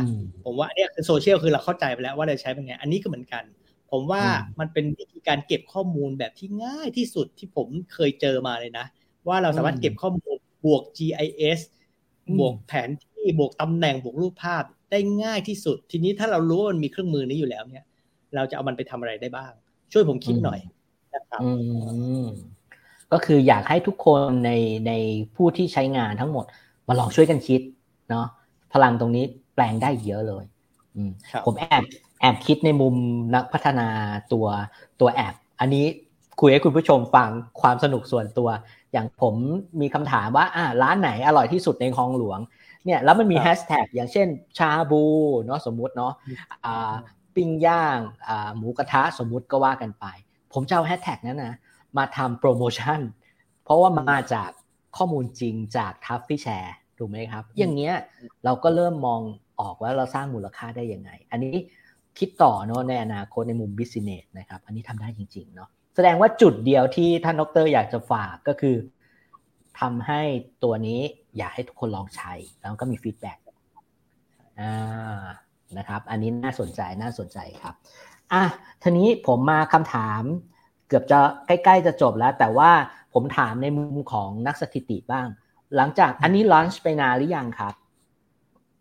[0.43, 3.43] ผมว่าเนี่ยคือโซเชียลคือเราเข้าใจไปแล้วว่าเราใช้เป็นไง อันนี้ก็เหมือนกัน
[3.91, 4.23] ผมว่า
[4.59, 8.85] มันเป็นวิธีการเก็บข้อมูลแบบที่ง่ายที่สุดที่ผมเคยเจอมาเลยนะ
[9.27, 11.59] ว่าเราสามารถเก็บข้อมูลบวก GIS
[12.39, 17.83] บวกแผนที่ บวกตำแหน่งบวกรูปภาพได้ง่ายที่สุด ทีนี้ถ้าเรารู้ว่ามันมีเครื่องมือนี้อยู่แล้วเนี่ย
[18.35, 19.51] เราจะเอามันไปทำอะไรได้บ้าง
[19.93, 20.59] ช่วยผมคิดหน่อย
[21.15, 21.41] นะครับ
[23.11, 24.51] ก็คืออยากให้ทุกคนใน
[24.87, 24.91] ใน
[25.35, 26.45] ผู้ที่ใช้งานทั้งหมด
[26.87, 27.61] มาลองช่วยกันคิด
[28.09, 28.25] เนาะ
[28.73, 30.43] พลังตรงนี้แปลงได้เยอะเลย
[31.45, 31.83] ผมแอบ
[32.19, 32.95] แอบคิดในมุม
[33.35, 33.87] นักพัฒนา
[34.33, 34.45] ตัว
[35.01, 35.85] ตัวแอปอันนี้
[36.41, 37.29] คุยให้คุณผู้ชมฟัง
[37.61, 38.49] ความสนุกส่วนตัว
[38.91, 39.35] อย่างผม
[39.81, 42.39] มีคำถามว่าอ่าร้านไหนอร่อยที่สุดในคลองหลวง
[42.85, 45.03] เนี่ยแล้วมันมีแฮชแท็กอย่างเช่นชาบู
[45.45, 46.13] เนาะสมมุติเนาะ
[46.65, 46.93] อ่า
[47.35, 50.05] ปิ้งย่างอ่าหมูกระทะสมมุติก็ว่ากันไป
[50.53, 51.55] ผมจะเอาแฮชแท็กนั้นนะ
[51.97, 52.99] มาทำโปรโมชั่น
[53.63, 54.49] เพราะว่ามาจาก
[54.97, 57.95] ข้อมูลจริงจากทัฟฟี่แชร์ถูกไหมครับ อย่างเงี้ย
[58.45, 59.21] เราก็เริ่มมอง
[59.59, 61.55] ออกว่าเราสร้างมูลค่าได้ยังไง อันนี้
[62.19, 68.75] คิดต่อเนาะในอนาคตในมุมบิสเนสนะครับ อันนี้ทำได้จริงๆเนาะแสดงว่าจุดเดียวที่ท่านดรอยากจะฝากก็คือ
[69.79, 70.21] ทำให้
[70.63, 70.99] ตัวนี้
[71.37, 73.37] อยากให้ทุกคนลองใช้ แล้วก็มีฟีดแบ็ก
[74.59, 75.23] อ่า
[75.77, 77.75] นะครับ อันนี้น่าสนใจน่าสนใจครับ
[78.33, 78.43] อะ
[78.83, 80.21] ทีนี้ผมมาคำถาม
[80.87, 82.71] เกือบจะใกล้ๆจะจบแล้ว แต่ว่า
[83.13, 85.27] ผมถามในมุมของนักสถิติบ้าง
[85.75, 87.73] หลังจากอันนี้ลอนช์ไปนานหรือยังครับ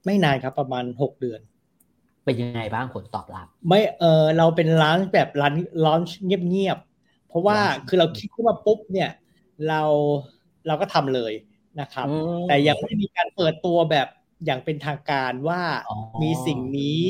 [0.05, 1.41] ไม่นานครับประมาณหกเดือน
[2.25, 9.11] เป็นยังไงบ้างผลตอบรับไม่เออเราเป็นร้านแบบร้านลอนช์เงียบๆเพราะว่าคือเราคิดขึ้นมาปุ๊บเนี่ย
[9.69, 9.83] เรา
[10.67, 11.33] เราก็ทำเลย
[11.81, 12.07] นะครับ
[12.49, 14.09] แต่ยังไม่มีการเปิดตัวแบบ
[14.45, 15.61] อย่างเป็นทางการว่า
[16.23, 17.01] มีสิ่งนี้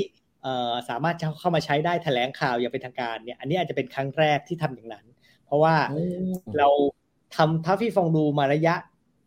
[0.42, 5.07] เอ่อสามารถเข้ามาใช้ได้แถลงข่าวอย่างเป็นทางการเนี่ยอันนี้อาจจะเป็นครั้งแรกที่ทำอย่างนั้น
[5.46, 5.74] เพราะว่า
[6.59, 6.68] เรา
[7.36, 8.74] ทำทัฟฟี่ฟองดูมาระยะ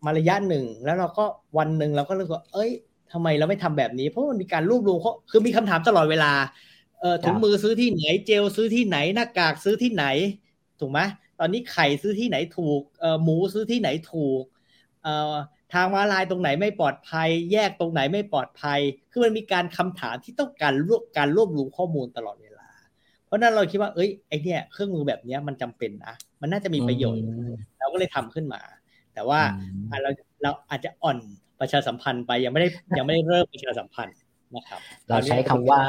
[0.06, 1.26] มาระยะหนึ่ง แล้วเราก็
[1.58, 2.72] วันหนึ่งเราก็รู้สึกว่า เอ้ย
[3.14, 6.34] ทำไมเราไม่ทำแบบนี้ เพราะมันมีการรวบรวมเขาคือมีคำถามตลอดเวลา
[7.00, 10.06] เออถุงมือซื้อที่ไหนเจลซื้อที่ไหนหน้ากากซื้อที่ไหน
[10.80, 11.00] ถูกไหม
[11.40, 14.44] ตอนนี้ไข่ซื้อที่ไหนถูกเออหมูซื้อที่ไหนถูก
[15.04, 15.36] เออ
[15.74, 18.80] ทางม้าลายตรงไหนไม่ปลอดภัย แยกตรงไหนไม่ปลอดภัย
[19.12, 22.68] คือมันมีการคำถามที่ต้องการรวบการรวบรวมข้อมูลตลอดเวลา
[23.26, 27.24] เพราะนั้นเราคิดว่าเอ้ยไอเนี่ยเครื่องมือแบบนี้มันจำเป็นนะมันน่าจะมีประโยชน์
[27.80, 28.62] เราก็เลยทำขึ้นมา
[29.14, 29.40] แต่ว่า
[30.04, 30.12] เรา
[30.44, 31.18] เราอาจจะอ่อน
[31.60, 34.16] ประชาสัมพันธ์ไปยังไม่ได้ยังไม่ได้เริ่มประชาสัมพันธ์
[34.56, 35.82] นะครับ เราใช้คำว่า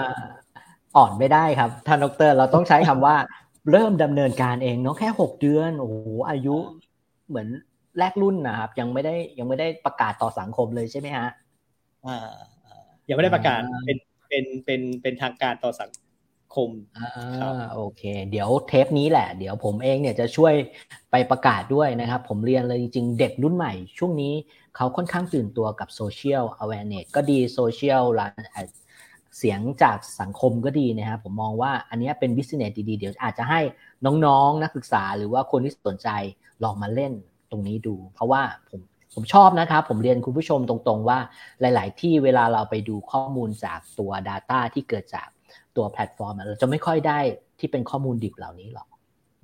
[0.96, 3.16] อ่อนไม่ได้ครับท่านดร เราต้องใช้คำว่า
[3.71, 5.97] เริ่มดำเนินการเองเนาะแค่หกเดือนโอ้โห
[6.31, 6.57] อายุ
[7.29, 7.49] เหมือน
[7.99, 11.29] แรกรุ่นนะครับยังไม่ได้ยังไม่ได้ประกาศต่อสังคมเลยใช่ไหมฮะ
[12.07, 12.37] อ่า
[13.09, 13.99] ยังไม่ได้ประกาศเป็น
[14.29, 15.91] เป็นเป็นเป็นทางการต่อสัง
[16.55, 20.55] คมอ่าโอเค เดี๋ยวเทปนี้แหละ เดี๋ยวผมเองเนี่ยจะช่วย
[21.11, 24.35] ไปประกาศด้วยนะครับ ผมเรียนเลยจริงๆ เด็กรุ่นใหม่ช่วงนี้
[24.77, 28.05] เขาค่อนข้างตื่นตัวกับ social awareness ก็ดีโซเชียล
[29.39, 33.61] เสียงจากสังคมก็ดีนะครับผมมองว่าอันนี้เป็น business ดีๆ เดี๋ยวอาจจะให้
[34.05, 36.09] น้องๆ นักศึกษาหรือว่าคนที่สนใจ
[36.64, 37.12] ลองมาเล่น
[37.51, 38.80] ตรงนี้ดู เพราะว่าผม
[39.14, 41.18] ผมชอบนะครับ ผมเรียนคุณผู้ชมตรงๆว่า
[41.61, 45.28] หลาย ๆ ที่เวลาเราไปดูข้อมูลจากตัว Data ที่เกิดจาก
[45.76, 47.18] ตัวแพลตฟอร์ม เราจะไม่ค่อยได้
[47.59, 48.89] ที่เป็นข้อมูลดิบเหล่านี้หรอก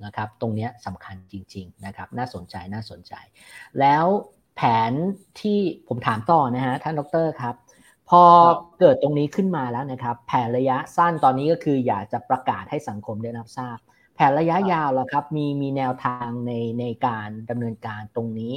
[0.05, 3.13] นะครับ ตรงนี้สำคัญจริง ๆ นะครับ น่าสนใจน่าสนใจ
[3.81, 4.07] แล้ว
[4.57, 4.93] แผน
[5.41, 7.55] ที่ผมถามต่อนะฮะท่านดรครับ
[8.21, 8.23] อ
[8.81, 13.79] เกิดตรงนี้ขึ้นมาแล้วนะครับ แผนระยะสั้นตอนนี้ก็คืออยากจะประกาศให้สังคมได้รับทราบ
[14.15, 18.55] แผนระยะยาวแล้วครับมีมีแนวทางในในการดำเนินการตรงนี้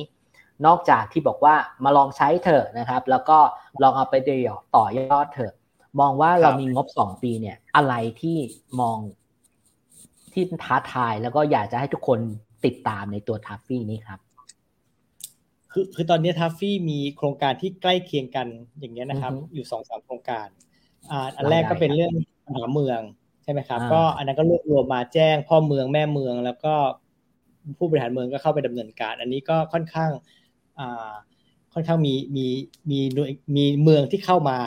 [0.65, 3.37] นอกจากที่บอกว่ามาลองใช้เถอะนะครับ แล้วก็
[3.81, 5.53] ลองเอาไปเดียวต่อยอดเถอะ
[5.99, 8.37] มองว่าเรามีงบสองปีเนี่ย อะไรที่
[8.79, 8.97] มอง
[10.33, 12.19] ที่ท้าทายแล้วก็อยากจะให้ทุกคน
[12.65, 14.19] ติดตามในตัวทัฟฟี่นี้ครับ
[15.78, 18.47] คือคือตอนนี้ทัฟฟี่มีโครงการที่ใกล้เคียงกัน
[18.80, 20.47] อย่างเงี้ยนะครับ อยู่สองสามโครงการ
[21.11, 22.11] อ่าอันแรกก็เป็นเรื่อง
[22.45, 22.99] ปัญหาเมือง
[23.43, 26.73] ใช่ไหมครับ ก็อันนั้นก็รวบรวมมาแจ้งพ่อเมืองแม่เมือง แล้วก็
[27.78, 30.11] ผู้บริหารเมืองก็เข้าไปดำเนินการ อันนี้ก็ค่อนข้าง
[30.80, 31.11] อ่า
[31.73, 32.47] ค่อนข้างมีมี
[32.89, 32.99] มี
[33.55, 34.57] มีเมืองที่เข้ามา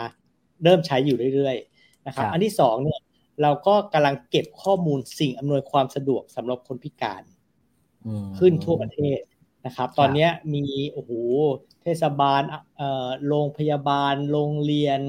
[0.65, 3.01] เริ่มใช้อยู่เรื่อยๆนะครับ อันที่สองเนี่ย
[3.43, 7.23] เราก็กำลังเก็บข้อมูลสิ่งอำนวยความสะดวกสำหรับคนพิการ
[8.39, 9.21] ขึ้นทั่วประเทศ
[9.67, 11.13] นะครับ ตอนนี้มีโอ้โห
[11.83, 12.43] เทศบาล
[12.77, 15.01] เอ่อโรงพยาบาลโรงเรียน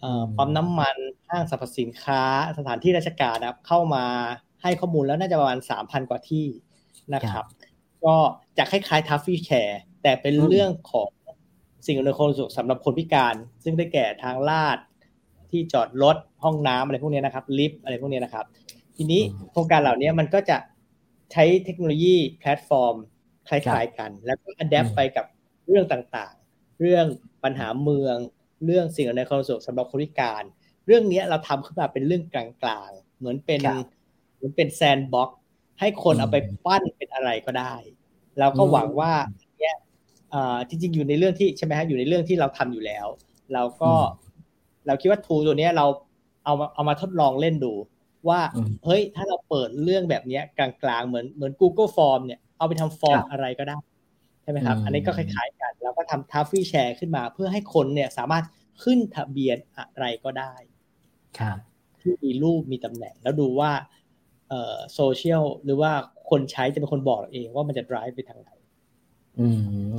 [0.00, 0.96] เอ่อปั๊มน้ำมัน
[1.28, 2.22] ห้างสรรพสินค้า
[2.58, 4.04] สถานที่ราชการนะครับ เข้ามา
[4.62, 6.46] ให้ข้อมูลแล้วน่าจะประมาณสามพันกว่าที่
[7.14, 7.44] นะครับ
[8.04, 8.16] ก็
[8.58, 11.08] จะคล้ายๆ Traffy Share แต่เป็นเรื่องของ
[11.86, 13.34] สิ่งอำนวยความสะดวกสำหรับคนพิการ
[13.64, 14.78] ซึ่งได้แก่ทางลาด
[15.50, 18.46] ที่จอดรถห้องน้ำอะไรพวกนี้นะครับ ลิฟต์อะไรพวกนี้นะครับ
[18.96, 20.56] ทีนี้โครงการเหล่านี้มันก็จะ
[21.32, 22.96] ใช้เทคโนโลยีแพลตฟอร์ม
[23.48, 25.26] คล้ายๆกัน แล้วก็ adapt ไปกับ
[25.68, 27.06] เรื่องต่างๆ เรื่อง
[27.44, 28.16] ปัญหาเมือง
[28.64, 30.42] เรื่องสิ่งอำนวยความสะดวกสำหรับคนพิการ
[30.86, 32.46] เรื่องนี้เราทำขึ้นมาเป็นเรื่องกลา
[32.88, 33.60] งๆ เหมือนเป็น
[34.34, 35.30] เหมือนเป็น sandbox
[35.80, 37.74] ให้คนเอาไปปั้นเป็นอะไรก็ได้
[38.38, 39.12] เราก็หวังว่า
[39.58, 39.76] เนี้ย
[40.68, 43.06] จริงๆอยู่ในเรื่องที่ใช่ไหมฮะอยู่ในเรื่องที่เราทำอยู่แล้ว
[43.54, 43.92] เราก็
[44.86, 45.86] เราคิดว่า tool ตัวนี้เรา
[46.44, 47.72] เอาเอามาทดลองเล่นดู
[48.28, 48.40] ว่า
[48.84, 53.78] เฮ้ยถ้าเราเปิดเรื่องแบบนี้กลางๆ เหมือนเหมือน Google Form เนี่ย เอาไปทำฟอร์มอะไรก็ได้
[54.42, 58.44] ใช่ไหมครับ อันนี้ก็คล้ายๆกันแล้วก็ทำ Traffy Share ขึ้นมา เพื่อให้คนเนี่ยสามารถ
[58.84, 60.54] ขึ้นทะเบียนอะไรก็ได้
[61.38, 61.58] ครับ
[62.00, 63.70] ที่มีรูปมีตำแหน่ง แล้วดูว่า
[64.48, 65.92] เอ่อโซเชียลหรือว่า
[66.30, 68.50] คนใช้จะเป็นคนบอกเองว่ามันจะ drive ไปทางไหน
[69.38, 69.46] อื
[69.90, 69.94] ม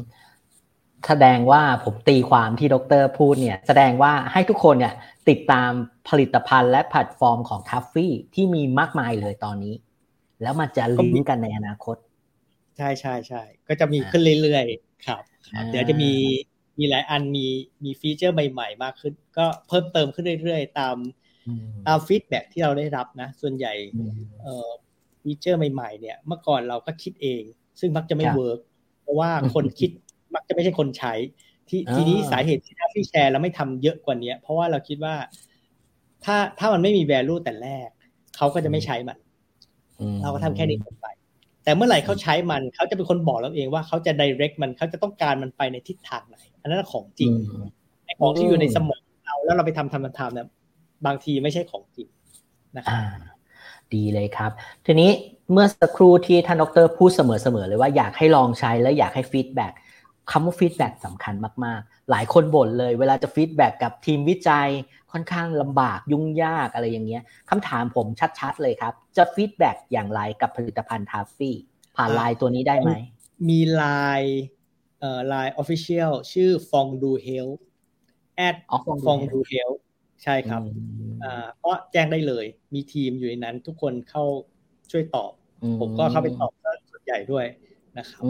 [1.08, 4.94] แสดงว่าผมตีความที่ดรพูดเนี่ย แสดงว่าให้ทุกคนเนี่ย
[5.30, 5.72] ติดตาม
[6.10, 9.76] ผลิตภัณฑ์และแพลตฟอร์มของทัฟฟี่ที่มีมากมายเลยตอนนี้
[10.42, 11.96] แล้วมันจะลิงก์กันในอนาคต
[12.78, 15.24] ใช่ใช่ใช่ก็จะมีขึ้นเรื่อยๆครับ
[15.72, 16.12] เดี๋ยวจะมี
[16.80, 17.46] มีหลายอันมี
[17.84, 20.98] มี feature ใหม่ๆ มากขึ้น ก็เพิ่มเติมขึ้นเรื่อยๆ ตาม
[21.88, 23.74] ตาม feedback ที่เราได้รับนะ ส่วนใหญ่
[24.42, 24.70] เอ่อ
[25.22, 27.44] feature ใหม่ๆ เนี่ย เมื่อก่อนเราก็คิดเอง
[27.80, 28.60] ซึ่งมักจะไม่ work
[29.02, 29.92] เพราะว่าคนคิด
[30.36, 31.14] มักจะไม่ใช่คนใช้
[31.70, 35.16] ที่ทีนี้สาเหตุที่ Traffy Share แล้วไม่ทำเยอะกว่านี้เพราะว่าเราคิดว่า
[36.26, 37.90] ถ้าถ้ามันไม่มี value แต่แรก
[38.36, 39.18] เขาก็จะไม่ใช้มัน
[40.22, 41.08] เราก็ทำแค่นี้ไป
[41.64, 47.32] แต่เมื่อไหร่เขาใช้มันเขาจะเป็นคนบอกเราเองว่าเขาจะ direct มันเขาจะต้องการมันไปในทิศทางไหน อันนั้นของจริง
[48.06, 50.48] ไอ้ของที่อยู่ในสมองเราแล้วเราไปทำทำทำเนี่ย
[51.06, 52.08] บางทีไม่ใช่ของจริง
[52.78, 53.00] นะครับ
[53.94, 54.52] ดีเลยครับ
[54.86, 55.12] ทีนี้
[55.52, 57.22] เมื่อสักครู่ที่ท่านดรพูดเส
[57.56, 59.74] มอๆเลยว่าอยากให้ลองใช้และอยากให้ feedback
[60.32, 61.34] คำว่า feedback สำคัญ
[61.66, 64.70] มากๆ หลายคนบ่นเลย เวลาจะ feedback กับทีมวิจัย
[65.12, 68.08] ค่อนข้างลำบากยุ่งยากอะไรอย่างเงี้ยคำถามผม
[68.40, 71.56] ชัดๆเลยครับ จะ feedback อย่างไรกับผลิตภัณฑ์ Traffy
[71.96, 72.92] ผ่านไลน์ตัวนี้ได้ไหม
[73.50, 73.84] มีไล
[74.22, 74.40] น์
[75.00, 77.48] เอ่อไลน์ official ชื่อ Fondue Help
[78.36, 78.56] แอด
[79.08, 79.72] Fondue Help
[80.24, 80.62] ใช่ครับ
[81.24, 84.24] อ่าก็แจ้งได้เลย มีทีมอยู่ในนั้นทุกคนเข้า
[84.92, 85.32] ช่วยตอบ
[85.80, 86.52] ผมก็เข้าไปตอบ
[86.92, 87.46] ส่วนใหญ่ด้วย
[87.98, 88.22] นะครับ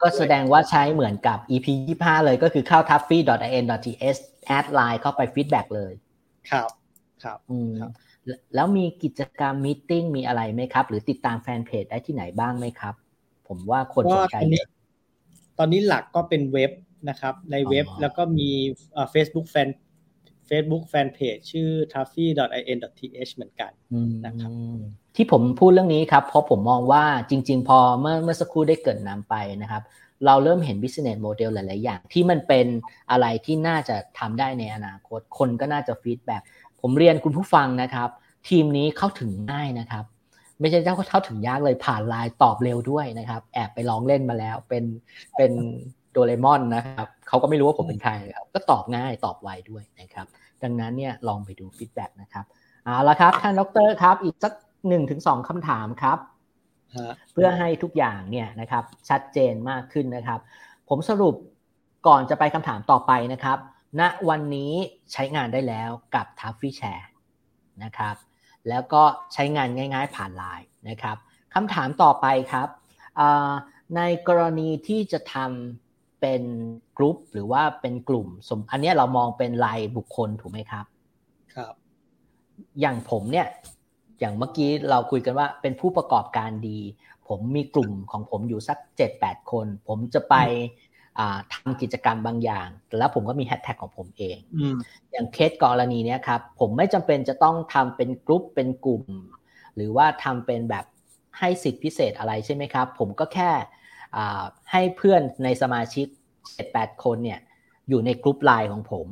[0.00, 1.66] ก็แสดงว่าใช้เหมือนกับ EP
[1.98, 5.92] 25 เลยก็คือเข้า traffy.in.th แอดไลน์เข้าไป feedback เลย
[6.50, 6.68] ครับ
[7.24, 7.38] ครับ
[8.54, 12.94] แล้วมีกิจกรรมมีติ้งมีอะไรไหมครับ หรือติดตามแฟนเพจได้ที่ไหนบ้างไหมครับ
[13.48, 14.36] ผมว่าคนสนใจ
[15.58, 16.72] ตอนนี้หลักก็เป็นเว็บ
[17.08, 18.50] นะครับ ในเว็บแล้วก็มี
[19.14, 19.68] Facebook Fan
[20.48, 23.72] Facebook Fanpage ชื่อ tuffy.in.th เหมือนกัน
[24.26, 24.50] นะครับ
[25.16, 29.82] ที่ผมพูดเรื่องนี้ครับ เพราะผมมองว่าจริง ๆ พอเมื่อเมื่อสักครู่ได้เกิดนำไปนะครับ
[30.26, 32.66] เราเริ่มเห็น business model หลาย ๆ อย่าง ที่มันเป็น
[33.10, 36.36] อะไรที่น่าจะทำได้ในอนาคต คนก็น่าจะฟีดแบ็
[36.80, 38.08] ผมเรียนคุณผู้ฟังนะครับ
[38.48, 40.04] ทีมนี้เข้าถึงง่ายนะครับ
[40.60, 44.84] ไม่ใช่เจ้าเข้าถึงยากเลยผ่านไลน์ตอบเร็วด้วยนะครับ แอบไปลองเล่นมาแล้ว เป็น
[45.36, 45.52] เป็น
[46.14, 50.26] โดเรมอนนะครับเขาก็ไม่รู้ว่าผมเป็นใครครับก็ตอบง่ายตอบไวด้วยนะครับ
[50.62, 52.44] ดังนั้นเนี่ยลองไปดู feedback นะครับ
[52.84, 54.52] เอาละครับท่านดรครับอีกสัก
[54.88, 56.18] หนึ่งถึงสองคำถามครับ
[57.32, 60.40] เพื่อให้ทุกอย่างเนี่ยนะครับชัดเจนมากขึ้นนะครับ
[60.88, 61.34] ผมสรุป
[62.06, 63.58] ก่อนจะไปคำถามต่อไปนะครับ
[64.00, 64.72] ณวันนี้
[65.12, 67.08] ใช้งานได้แล้วกับทัฟฟี่แชร์
[67.84, 68.16] นะครับ
[68.68, 69.02] แล้วก็
[69.32, 71.16] ใช้งานง่ายๆผ่านไลน์นะครับ
[71.54, 72.68] คำถามต่อไปครับ
[73.96, 75.83] ในกรณีที่จะทำ
[76.24, 76.44] เป็น
[76.98, 80.86] กลุ่มหรือว่าเป็นกลุ่มสมอันนี้เรามองเป็นรายบุคคลถูกไหมครับ
[81.54, 81.74] ครับ
[82.80, 83.46] อย่างผมเนี่ย
[84.20, 86.78] อย่างเมื่อกี้เราคุยกันว่าเป็นผู้ประกอบการดี
[87.28, 88.78] ผมมีกลุ่มของผมอยู่สัก
[89.14, 90.34] 7-8คน ผมจะไป
[91.52, 92.68] ทำกิจกรรมบางอย่าง
[92.98, 94.38] แล้วผมก็มีแฮชแท็กของผมเอง
[95.12, 99.02] อย่างเคสกรณีนี้ครับ ผมไม่จำเป็นจะต้องทำเป็นกลุ่มเป็นกลุ่ม
[99.76, 100.84] หรือว่าทำเป็นแบบ
[101.38, 103.50] ให้สิทธิพิเศษอะไรใช่ไหมครับ ผมก็แค่
[104.70, 106.06] ให้เพื่อนในสมาชิก
[106.54, 107.40] 7-8คนเนี่ย
[107.88, 109.06] อยู่ในกลุ่มไลน์ของผม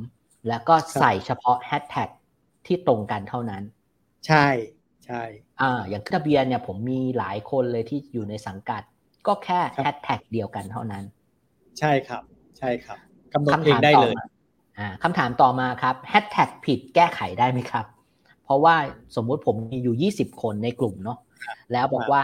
[0.49, 2.09] แล้วก็ใส่เฉพาะแฮชแท็ก
[2.67, 3.63] ที่ตรงกันเท่านั้น
[4.27, 4.47] ใช่
[5.07, 5.23] ใช่
[5.61, 8.83] อ่าอย่างขึ้นทะเบียนเนี่ยผมมีหลายคนเลยที่อยู่ในสังกัด
[9.27, 11.05] ก็แค่แฮชแท็กเดียวกันเท่านั้น
[11.79, 12.23] ใช่ครับ
[12.59, 12.99] ใช่ครับ
[13.35, 14.15] กำหนดเองได้เลย
[14.79, 17.87] อ่าคำถามต่อมาครับแฮชแท็กผิดแก้ไขได้ไหมครับ
[18.45, 18.77] เพราะว่า
[19.17, 21.19] สมมุติผมมีอยู่ 20 คนในกลุ่มเนาะ
[21.73, 22.23] แล้วบอกว่า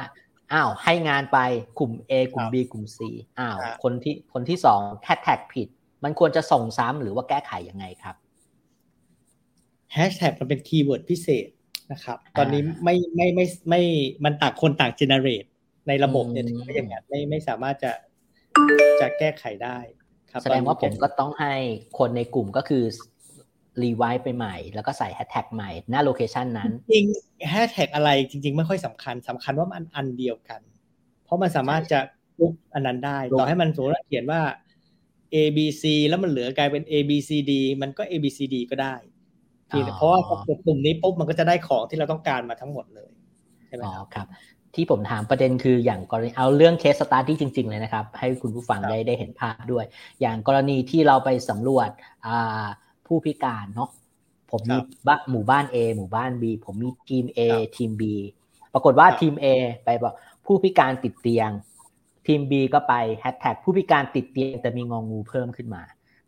[0.53, 1.39] อ้าวให้งานไป
[1.79, 2.99] กลุ่ม A กลุ่ม B กลุ่ม C
[3.39, 5.69] อ้าวคนที่คนที่สองแฮชแท็กผิด
[6.05, 8.17] มันควรจะส่งซ้ำหรือว่าแก้ไขยังไงครับ
[9.93, 11.49] แฮชแท็กมันเป็น keyword พิเศษ
[11.93, 13.83] นะครับ ตอนนี้ไม่ไม่ไม่ไม่
[14.25, 15.45] มันต่างคนต่าง generate
[15.89, 17.93] ในระบบเนี่ยไม่อย่างนั้นไม่ไม่สามารถจะ
[19.01, 19.79] จะแก้ไขได้
[20.31, 21.55] ครับแสดงว่าผมก็ต้องให้
[21.99, 22.85] คนในกลุ่มก็คือ
[23.83, 27.07] revise ไปใหม่ แล้วก็ใส่แฮชแท็กใหม่หน้า location นั้น จริง
[27.51, 30.61] แฮชแท็กอะไรจริง ๆ ไม่ค่อยสำคัญสำคัญว่ามันอันเดียวกัน
[31.25, 32.01] เพราะมันสามารถจะ
[32.41, 34.41] ลุกอันนั้นได้ ต่อให้มันสมมติเขียนว่า
[35.35, 37.53] A B C แล้วมันเหลือกลายเป็น A B C D
[37.83, 38.95] มันก็ A B C D ก็ได้
[39.97, 43.11] เพราะว่าพอกดปุ่มนี้ปุ๊บมันก็จะได้ของที่เราต้องการมาทั้งหมดเลย
[43.67, 43.83] ใช่ไหม
[44.15, 44.29] ครับ
[44.75, 49.85] ที่ผมถามประเด็นคืออย่างกรณีเอาเรื่อง case study จริง ๆ เลยนะครับ ให้คุณผู้ฟังได้ได้เห็นภาพด้วย
[50.21, 51.91] อย่างกรณีที่เราไปสำรวจ
[53.09, 53.91] ผู้พิการเนาะ
[54.51, 57.41] ผมมีบ้านหมู่บ้าน A หมู่บ้าน B ผมมีทีม A
[57.77, 58.03] ทีม B
[58.73, 59.47] ปรากฏว่าทีม A
[59.85, 60.15] ไปบอก
[60.47, 61.51] ผู้พิการติดเตียง
[62.27, 65.83] ทีม B ก็ไปแฮชแท็กผู้พิการติดเตียงแต่มีงองงูเพิ่มขึ้นมา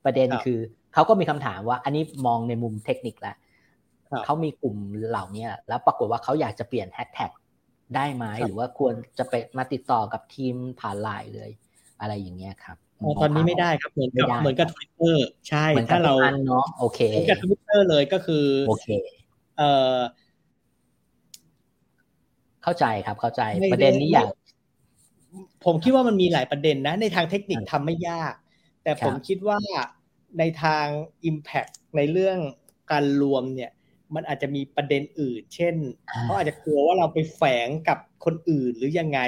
[0.05, 0.59] ประเด็นคือ
[0.95, 3.37] เขาก็มีคำถามว่า อันนี้มองในมุมเทคนิคแล้ว
[4.25, 4.77] เขามีกลุ่ม
[5.09, 7.31] เหล่านี้แล้วปรากฏว่าเขาอยากจะเปลี่ยนแฮชแท็ก
[7.95, 11.51] ได้ไหมหรือว่าควรจะไปมาติดต่อกับทีมผ่านไลน์เลย
[12.01, 12.77] อะไรอย่างเงี้ยครับ
[13.21, 16.15] ตอนนี้ไม่ได้ครับเหมือนกับเหมือนกับทวิตเตอร์ใช่ถ้าเรา
[16.47, 18.87] เนาะโอเคเหมือนกับทวิตเตอร์เลยก็คือโอเค
[19.59, 19.97] เอ่อ
[22.63, 23.43] เข้าใจครับเข้าใจ
[23.73, 24.27] ประเด็นนี้อยาก
[25.65, 28.35] ผมคิดว่ามันมีหลายประเด็นนะ ในทางเทคนิคทำไม่ยาก
[28.83, 29.59] แต่ผมคิดว่า
[30.39, 30.87] ในทาง
[31.31, 32.39] Impact ในเรื่อง
[32.91, 33.71] การรวมเนี่ย
[34.15, 35.75] มันอาจจะมีประเด็นอื่น เช่น
[36.23, 39.21] เขาอาจจะกลัวว่าเราไปแฝงกับคนอื่นหรือยังไง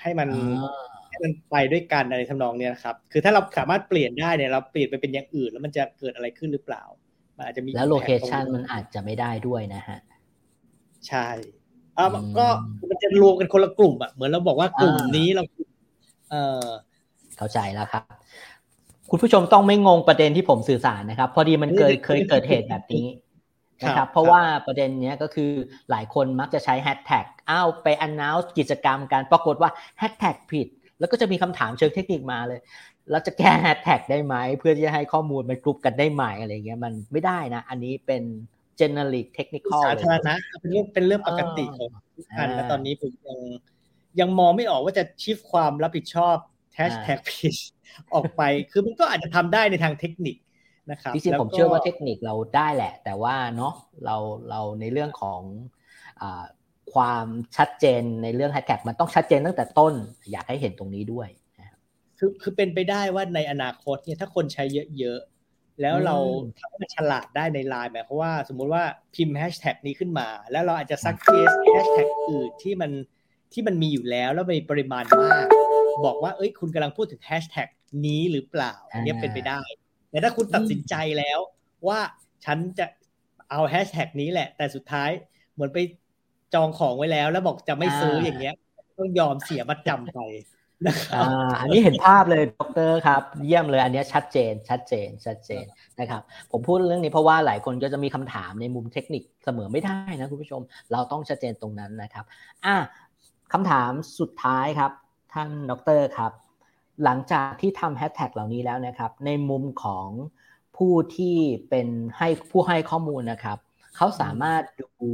[0.00, 0.28] ให้มัน
[1.14, 6.82] ให้มันไปด้วยกันอะไรทำนองเนี้ยครับ คือถ้าเราสามารถเปลี่ยนได้เนี่ยเราเปลี่ยนไปเป็นอย่างอื่น แล้วมันจะเกิดอะไรขึ้นหรือเปล่า
[7.36, 9.98] มันอาจจะมีแล้วโลเคชันมันอาจจะไม่ได้ด้วยนะฮะ
[11.08, 11.28] ใช่
[11.98, 12.06] อ่า
[12.38, 12.46] ก็
[12.90, 15.42] มันจะรวมกันคนละกลุ่มอะเหมือนเราบอกว่ากลุ่มนี้เรา
[16.30, 16.66] เออ
[17.36, 18.04] เข้าใจแล้วครับ
[19.10, 23.06] คุณผู้ชมต้องไม่งงประเด็นที่ผมสื่อสารนะครับ พอดีมันเคยเคยเกิดเหตุแบบนี้
[23.84, 25.50] นะครับเพราะว่าประเด็นนี้ก็คือ
[25.90, 30.68] หลายคนมักจะใช้แฮชแท็กอ้าวไป announce กิจกรรมการปรากฏว่าแฮชแท็กผิด
[31.04, 32.60] แล้วก็จะมีคำถามเชิงเทคนิคมาเลย
[33.10, 38.22] เราจะแก้แฮชแท็กได้ไหม เพื่อที่จะให้ข้อมูลมันกลุ่มกันได้ไหมอะไรเงี้ยมันไม่ได้นะ อันนี้เป็น
[38.80, 43.38] generic technical สาธารณะเป็นเรื่องเป็นเรื่องปกติของทุกท่านและตอนนี้ผมยัง
[44.20, 46.36] ยังมองไม่ออกว่าจะชิฟความรับผิดชอบ
[46.74, 47.56] แฮชแท็กพิช
[48.14, 50.36] ออกไป คือมันก็อาจจะทำได้ในทางเทคนิค
[50.90, 53.74] นะครับจริงๆผมเชื่อว่าเทคนิคเราได้แหละ แต่ว่าเนาะ
[54.04, 54.16] เรา
[54.50, 55.40] เราในเรื่องของ
[56.22, 56.24] อ
[56.94, 57.26] ความ
[57.56, 59.94] ชัดเจนในเรื่องแฮชแท็กมันต้องชัดเจนตั้งแต่ต้น
[60.32, 61.28] อยากให้เห็นตรงนี้ด้วย
[62.18, 64.64] คือคือเป็นไปได้ว่าในอนาคตเนี่ยถ้าคนใช้
[64.98, 66.16] เยอะๆ แล้วเรา
[66.58, 68.84] ทำให้มันฉลาดได้ในไลน์หมายความว่า สมมุติว่า
[69.14, 72.90] พิมพ์แฮชแท็กนี้ขึ้นมา แล้วเราอาจจะ suggest แฮชแท็กอื่นที่มัน
[73.52, 75.46] ที่มันมีอยู่แล้วแล้วมีปริมาณมาก
[76.06, 77.68] บอกว่าเอ้ยคุณกำลังพูดถึงแฮชแท็ก
[78.06, 79.62] นี้หรือเปล่าอันนี้เป็นไปได้
[80.10, 81.38] แต่ถ้าคุณตัดสินใจแล้ว
[81.88, 82.00] ว่า
[82.44, 82.86] ฉันจะ
[83.50, 85.10] เอาแฮชแท็กนี้แหละ แต่สุดท้าย
[85.54, 85.78] เหมือนไป
[86.54, 88.54] จองของไว้แล้วแล้วบอกจะไม่ซื้ออย่างเงี้ย
[88.98, 90.18] ต้องยอมเสียมัดจำไป
[91.14, 95.64] อ่าอันนี้เห็นภาพเลยดรครับ เยี่ยมเลยอันนี้ชัดเจน ชัดเจน ชัดเจน
[96.00, 100.60] นะครับ ผมพูดเรื่องนี้เพราะว่าหลายคนก็จะมีคำถามในมุมเทคนิคเสมอไม่ได้นะคุณผู้ชม
[100.92, 102.24] เราต้องชัดเจนตรงนั้นนะครับ
[102.64, 102.76] อ่า
[103.52, 104.92] คำถามสุดท้ายครับ
[105.32, 106.32] ท่านดรครับ
[107.04, 110.08] หลังจากที่ทำแฮชแท็กเหล่านี้แล้วนะครับ ในมุมของ
[110.76, 111.36] ผู้ที่
[111.68, 111.88] เป็น
[112.18, 113.58] ให้ผู้ให้ข้อมูลนะครับ
[113.96, 115.12] เขาสามารถดู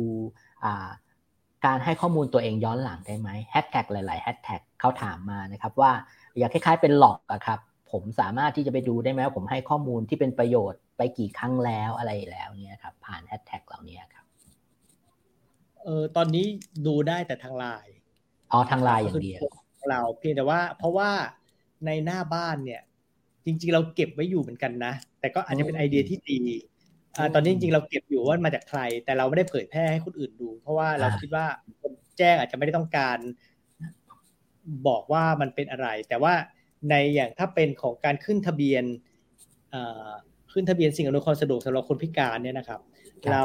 [1.67, 5.93] การให้ข้อมูลตัวเองย้อนหลังได้ไหมแฮชแท็กหลายๆแฮชแท็กเขาถามมานะครับว่า
[6.39, 7.59] อยากคล้ายๆเป็นหลอกอะครับ
[7.93, 14.27] ผมสามารถที่จะไปดูได้ไหมว่าผมให้ข้อมูลที่เป็นประโยชน์ไปกี่ครั้งแล้วอะไรแล้วเนี่ยครับผ่านแฮชแท็กเหล่านี้ครับ
[15.85, 16.47] เออตอนนี้
[16.87, 17.95] ดูได้แต่ทางไลน์
[18.53, 19.45] อ๋อทางไลน์อย่างเดียว
[19.89, 21.11] เราเพียงแต่ว่า เพราะว่า
[21.87, 22.83] ในหน้าบ้านเนี่ย
[23.47, 26.70] จริง ๆ เราเก็บไว้อยู่เหมือนกันนะ แต่ก็อาจจะเป็นไอเดียที่ดีอ่า
[27.35, 31.47] ตอนนี้จริงๆเราเก็บอยู่ว่ามาจากใคร แต่เราไม่ได้เผยแพร่ให้คนอื่นดู เพราะว่าเราคิดว่า
[31.81, 33.19] คนแจ้งอาจจะไม่ได้ต้องการ
[34.89, 36.35] บอกว่ามันเป็นอะไร แต่ว่า
[36.91, 38.85] ในอย่างถ้าเป็นของการขึ้นทะเบียน
[40.53, 42.81] ขึ้นทะเบียนสิ่งอำนวยความสะดวกสำหรับคนพิการเนี่ยนะครับ
[43.31, 43.45] เรา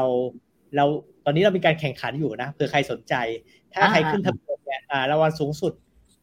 [0.75, 0.85] เรา
[1.25, 3.13] ตอนนี้เรามีการแข่งขันอยู่นะเผื่อใครสนใจ
[3.73, 5.73] ถ้าใครขึ้นทะเบียนเนี่ยรางวัลสูงสุด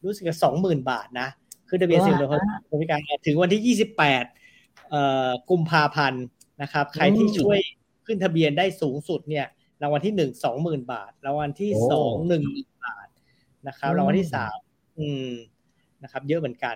[0.05, 1.27] รู้สึกสองหมื่นบาทนะ
[1.69, 4.25] ขึ้นทะเบียนสิ่งอำนวยความสะดวกคนพิการถึงวันที่ยี่สิบแปด
[5.49, 6.23] กุมภาพันธ์
[6.61, 7.59] นะครับ ใครที่ช่วย
[8.05, 9.45] ขึ้นทะเบียนได้สูงสุดเนี่ย
[9.81, 13.07] รางวัลที่หนึ่งสองหมื่นบาทรางวัลที่สองหนึ่งหมื่นบาท
[13.67, 14.57] นะครับรางวัลที่สาม
[14.99, 15.29] อืม
[16.03, 16.75] นะครับ เยอะเหมือนกัน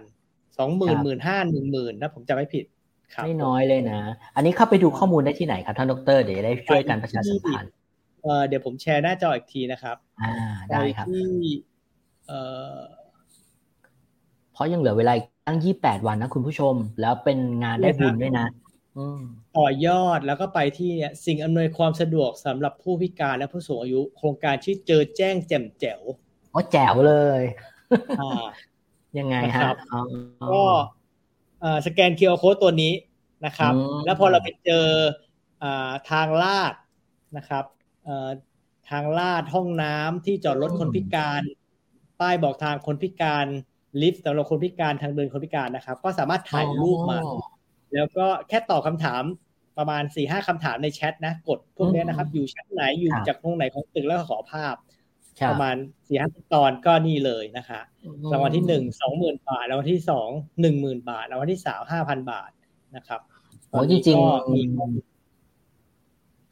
[0.58, 2.66] สองหมื่นหมื่นห้าหนึ่งหมื่นนะผมจะไม่ผิด
[3.14, 4.00] ครับไม่น้อยเลยนะ
[4.36, 7.72] อันนี้เข้าไปดูข้อมูลได้ที่ไหนครับท่านดร เดี๋ยวได้ช่วยกันประชาสัมพันธ์
[8.24, 10.34] เออเดี๋ยวผมแชร์หน้าจออีกทีนะครับ อ่า
[10.72, 11.28] ได้ครับที่
[12.28, 12.40] เอ่
[12.76, 12.78] อ
[14.54, 15.14] เพราะยังเหลือเวลา
[15.48, 18.48] ตั้งยี่แปดวันนะคุณผู้ชม แล้วเป็นงานได้บุญด้วยนะ
[19.58, 20.92] ต่อยอดแล้วก็ไปที่
[21.26, 26.02] สิ่งอำนวยความสะดวกสำหรับผู้พิการและผู้สูงอายุ โครงการชื่อเจอแจ้งแจ่มแจ๋ว
[26.54, 27.42] อ๋อแจ๋วเลย
[29.20, 29.72] ยังไงฮะ
[30.52, 30.64] ก็
[31.86, 32.94] สแกนเคอร์โค้ดตัวนี้
[33.46, 33.74] นะครับ
[34.06, 34.86] แล้วพอเราไปเจอ
[36.12, 36.74] ทางลาด
[37.38, 37.66] นะครับ
[38.90, 41.42] ทางลาดห้องน้ำที่จอดรถคนพิการ
[42.20, 43.46] ป้ายบอกทางคนพิการ
[44.02, 47.18] ลิฟต์สำหรับคนพิการทางเดินคนพิการนะครับ ก็สามารถถ่ายรูปมา
[47.94, 49.24] แล้วก็แค่ตอบคาถาม
[49.78, 54.76] ประมาณสี่ห้าคำถามในแชทนะ กดพวกนี้นะครับ อยู่ชั้นไหนอยู่จากตรงไหนของตึกแล้วก็ขอภาพ
[55.50, 55.76] ประมาณ
[56.08, 57.82] สี่ห้าตอนก็นี่เลยนะคะ
[58.34, 60.30] รางวัลที่หนึ่งสองหมื่นบาทรางวัลที่สอง
[60.62, 62.50] หนึ่งหมื่นบาทรางวัลที่สามห้าพันบาท
[62.96, 63.22] นะครับ
[63.70, 64.26] โอ้จริงๆ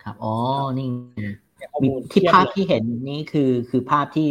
[0.04, 0.34] ครับอ๋อ
[0.78, 0.88] นี่
[2.12, 4.28] ที่ภาพที่เห็นนี่คือคือภาพที่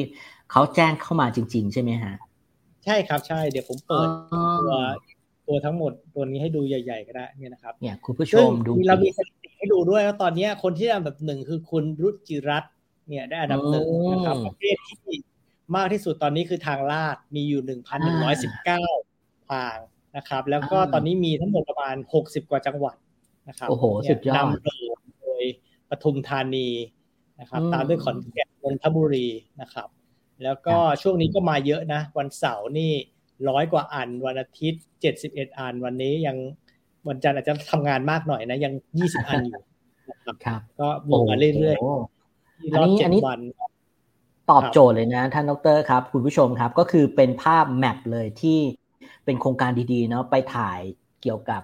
[0.50, 2.14] เขาแจ้งเข้ามาจริง ๆ ใช่ไหมฮะ
[2.84, 4.38] ใช่ครับใช่เดี๋ยวผมเปิดตั
[4.68, 4.70] ว
[5.48, 12.64] ตัวทั้งหมดตัวนี้ให้ดูใหญ่ ๆ ก็ได้เนี่ยนะครับเนี่ยคุณผู้ชมดูเรามีสถิติให้ดูด้วยว่าตอนนี้คนที่อันดับหนึ่งคือคุณรุจิรัต
[13.08, 15.16] เนี่ยได้อันดับหนึ่งนะครับประเทศที่
[15.76, 18.84] มากที่สุดตอนนี้คือทางลาดมีอยู่หนึ่งพันหนึ่งร้อยสิบเก้า
[19.50, 19.76] ทาง
[20.16, 22.96] นะครับ แล้วก็ตอนนี้มีทั้งหมดประมาณหกสิบกว่าจังหวัด
[23.48, 24.64] นะครับโอ้โหสุดยอดนำ
[25.22, 25.44] โดย
[25.88, 26.68] ปทุมธานี
[27.40, 29.28] นะครับ ตามด้วยขอนแก่นนนทบุรี
[29.60, 29.88] นะครับ
[30.44, 32.92] แล้วก็ช่วงนี้ก็มาเยอะนะ วันเสาร์นี่
[33.48, 36.36] ร้อยกว่าอันวันอาทิตย์ เจ็ดสิบเอ็ดอันวันนี้ยัง
[37.08, 39.60] วันจันทร์อาจจะทำงานมากหน่อยนะ ยังยี่สิบอันอยู่
[40.28, 43.20] นะครับ ก็บวกมาเรื่อยๆอันนี้อันนี้
[44.50, 48.58] ตอบโจทย์เลยนะ ท่านดรครับ คุณผู้ชมครับ ก็คือเป็นภาพแมปเลยที่
[49.24, 50.80] เป็นโครงการดีๆเนาะไปถ่าย
[51.22, 51.62] เกี่ยวกับ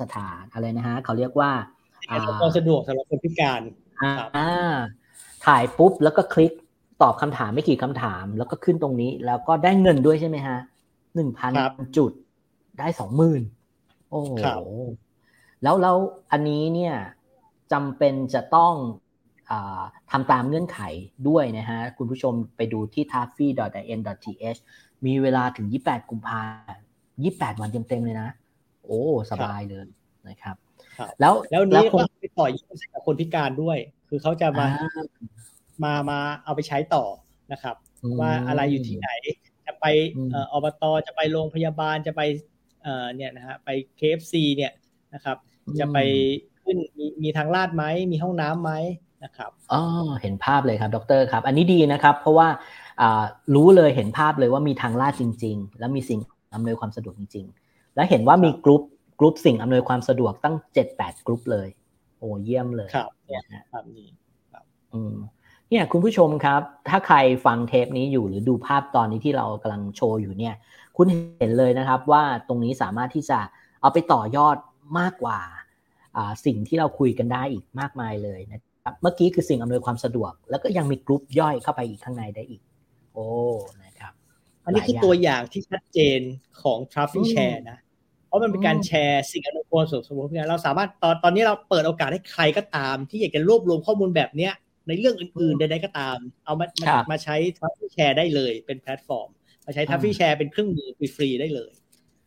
[0.00, 1.50] สถานอะไรนะฮะเขาเรียกว่า
[2.40, 3.60] ความสะดวกสำหรับคนพิการ
[4.02, 4.50] อ่า
[5.46, 6.52] ถ่ายปุ๊บแล้วก็คลิก
[7.02, 10.58] ตอบคำถามไม่กี่คำถาม แล้วก็ขึ้นตรงนี้ แล้วก็ได้เงินด้วยใช่ไหมฮะ
[11.14, 11.52] หนึ่งพัน
[11.96, 12.12] จุด
[12.78, 13.42] ได้สองหมื่น
[14.10, 14.32] โอ้โห
[15.62, 15.96] แล้วแล้ว
[16.32, 16.94] อันนี้เนี่ย
[17.72, 18.74] จำเป็นจะต้อง
[20.10, 20.80] ทำตามเงื่อนไข
[21.28, 24.60] ด้วยนะฮะ คุณผู้ชมไปดูที่ taffy.in.th
[25.06, 26.42] มีเวลาถึง 28 กุมภา
[27.00, 28.30] 28 วันเต็มๆเลยนะ
[28.84, 29.00] โอ้
[29.30, 29.86] สบายเลย
[30.28, 30.56] นะครับ
[31.20, 34.66] แล้วแล้วนี้ก็ไปต่อยอดกับคนพิการด้วย คือเขาจะมา
[35.84, 37.04] มามาเอาไปใช้ต่อ
[37.52, 37.76] นะครับ
[38.20, 39.08] ว่าอะไรอยู่ที่ไหน
[39.66, 39.84] จะไป
[40.52, 42.22] อบตจะไปโรงพยาบาลจะไป
[43.16, 44.72] เนี่ยนะฮะไป KFC เนี่ย
[45.14, 45.36] นะครับ
[45.78, 45.98] จะไป
[46.62, 48.72] ขึ้นมีมีทางลาดไหมมีห้องน้ำไหม
[49.24, 49.82] นะครับอ๋อ
[50.22, 52.48] เห็นภาพเลยครับดรครับ อันนี้ดีนะครับ เพราะว่า
[53.54, 56.20] รู้เลยเห็นภาพเลยว่ามีทางลาดจริง ๆ แล้วมีสิ่ง
[56.54, 58.82] อำนวยความสะดวกจริง ๆ และเห็นว่ามีกลุ่ม
[59.18, 61.68] กลุ่มสิ่งอำนวยความสะดวกตั้งเจ็ดแปดกลุ่มเลย
[62.18, 64.08] โอ้เยี่ยมเลยครับเนี่ยครับนี่
[64.52, 65.14] ครับอืม
[65.68, 67.16] เนี่ยคุณผู้ชมครับ ถ้าใคร
[67.46, 70.54] ฟังเทปนี้อยู่หรือดูภาพตอนนี้ที่เรากำลังโชว์อยู่เนี่ย
[70.96, 73.38] คุณเห็นเลยนะครับว่าตรงนี้สามารถที่จะ
[73.80, 74.56] เอาไปต่อยอด
[74.98, 75.38] มากกว่า
[76.46, 82.62] สิ่งที่เราคุยกันได้อีกมากมายเลยนะครับเมื่อกี้คือสิ่งอำนวยความสะดวก แล้วก็ยังมีกลุ่มย่อยเข้าไปอีกข้างในได้อีก
[83.12, 83.26] โอ้
[83.84, 84.12] นะครับ
[84.64, 86.20] อันนี้คือตัวอย่างที่ชัดเจน
[86.62, 87.78] ของ traffic share นะ
[88.26, 94.52] เพราะมันเป็นการแชร์สิ่งอำนวยความสะดวกสมมติเนี่ยเราสามารถตอนตอนนี้เราเปิดโอกาสให้ใครก็ตาม ที่อยากจะรวบรวมข้อมูลแบบเนี้ย
[94.88, 96.66] ในเรื่องอื่นๆใดๆก็ตาม เอามา
[97.10, 99.28] มาใช้ traffic share ได้เลยเป็นแพลตฟอร์ม
[99.64, 101.72] มาใช้ traffic share เป็นเครื่องมือฟรีๆได้เลย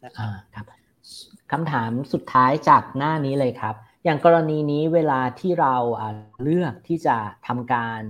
[0.06, 0.26] นะครั
[0.64, 0.66] บ
[1.52, 3.76] คำถามสุดท้ายจากหน้านี้เลยครับ
[4.06, 5.76] อย่างกรณีนี้เวลาที่เรา
[6.44, 7.16] เลือกที่จะ
[7.48, 8.02] ทำการ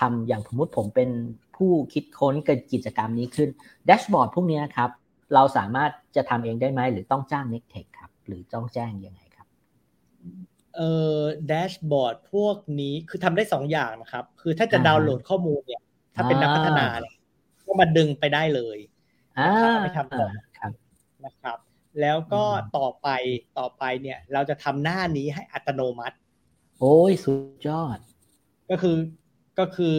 [0.00, 1.10] ทำอย่างสมมติผมเป็น
[1.56, 2.34] ผู้คิดค้น
[2.72, 3.48] กิจกรรมนี้ขึ้น
[3.86, 4.90] แดชบอร์ดพวกนี้ครับ
[5.34, 9.46] เราสามารถจะทำเองได้ไหมหรือต้องจ้าง n e c t e c h ครับ หรือต้องแจ้งยังไงครับ
[10.74, 11.18] เอ่อ
[11.48, 15.82] แดชบอร์ดพวกนี้คือทำได้สองอย่างนะครับ คือถ้าจะดาวน์โหลดข้อมูลเนี่ย
[16.14, 17.11] ถ้าเป็นนักพัฒนาเนี่ย
[17.72, 18.78] ก็มาดึงไปได้เลย
[19.82, 20.30] ไม่ทำก่อน
[21.24, 21.58] นะครับ
[22.00, 22.44] แล้วก็
[22.76, 23.08] ต่อไป
[23.58, 26.16] ต่อไปเนี่ย เราจะทำหน้านี้ให้อัตโนมัติ
[26.78, 27.98] โอ้ยสุดยอด
[28.70, 28.96] ก็คือ
[29.58, 29.96] ก็คือ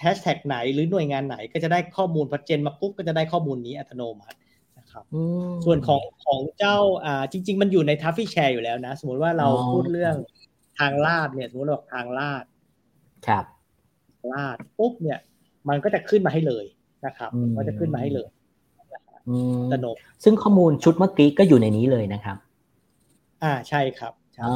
[0.00, 4.38] แฮชแท็กไหนหรือหน่วยงานไหนก็จะได้ข้อมูลพอเจนมาปุ๊บก็จะได้ข้อมูลนี้อัตโนมัติ
[4.78, 5.04] นะครับ
[5.64, 10.14] ส่วนของของเจ้าอ่าจริง ๆ มันอยู่ใน Traffy Share อยู่แล้วนะ สมมติว่าเราพูดเรื่อง
[10.78, 12.44] ทางลาดเนี่ย สมมติเราทางลาด
[13.26, 13.44] ครับ
[14.32, 15.18] ลาดปุ๊บเนี่ย
[15.68, 16.64] มันก็จะขึ้นมาให้เลย
[17.06, 18.28] นะครับก็จะขึ้นมาให้เลยอั
[19.72, 19.86] ตโนมัติ
[20.24, 22.36] ซึ่งข้อมูลชุดเมื่อกี้ก็อยู่ในนี้เลยนะครับ
[23.42, 24.12] อ่าใช่ครับ
[24.44, 24.54] อ๋อ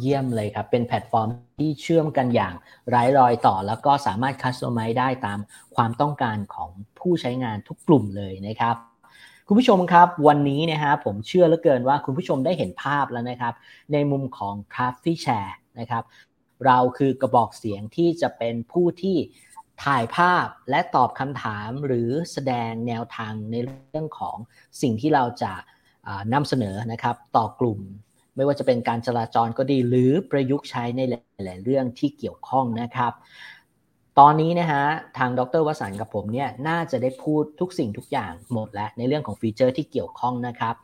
[0.00, 1.28] เยี่ยมเลยครับ เป็นแพลตฟอร์ม
[1.60, 2.54] ที่เชื่อมกันอย่าง
[2.90, 5.38] ไร้รอยต่อ แล้วก็สามารถ customize ได้ตาม
[5.76, 8.76] ความต้องการของผู้ใช้งานทุกกลุ่มเลยนะครับ
[9.46, 13.54] คุณผู้ชมครับวันนี้นะฮะผมเชื่อเหลือเกินว่าคุณผู้ชมได้เห็นภาพแล้วนะครับ
[13.92, 16.02] ในมุมของ Traffic Share นะครับ
[16.66, 19.16] เราคือกระบอกเสียงที่จะเป็นผู้ที่
[19.84, 24.36] ถ่ายภาพและตอบคำถามหรือแสดงแนวทางในเรื่องของ
[24.82, 25.52] สิ่งที่เราจะ
[26.32, 27.80] นำเสนอนะครับต่อกลุ่ม
[28.36, 33.12] ไม่ว่าจะเป็นการจราจรก็ดี หรือประยุกต์ใช้ในหลาย ๆ เรื่องที่เกี่ยวข้องนะครับ
[34.18, 34.84] ตอนนี้นะฮะ
[35.18, 40.74] ทางดรวสันกับผมเนี่ยน่าจะได้พูดทุกสิ่งทุกอย่างหมดแล้วในเรื่องของฟีเจอร์ที่เกี่ยวข้องนะครับ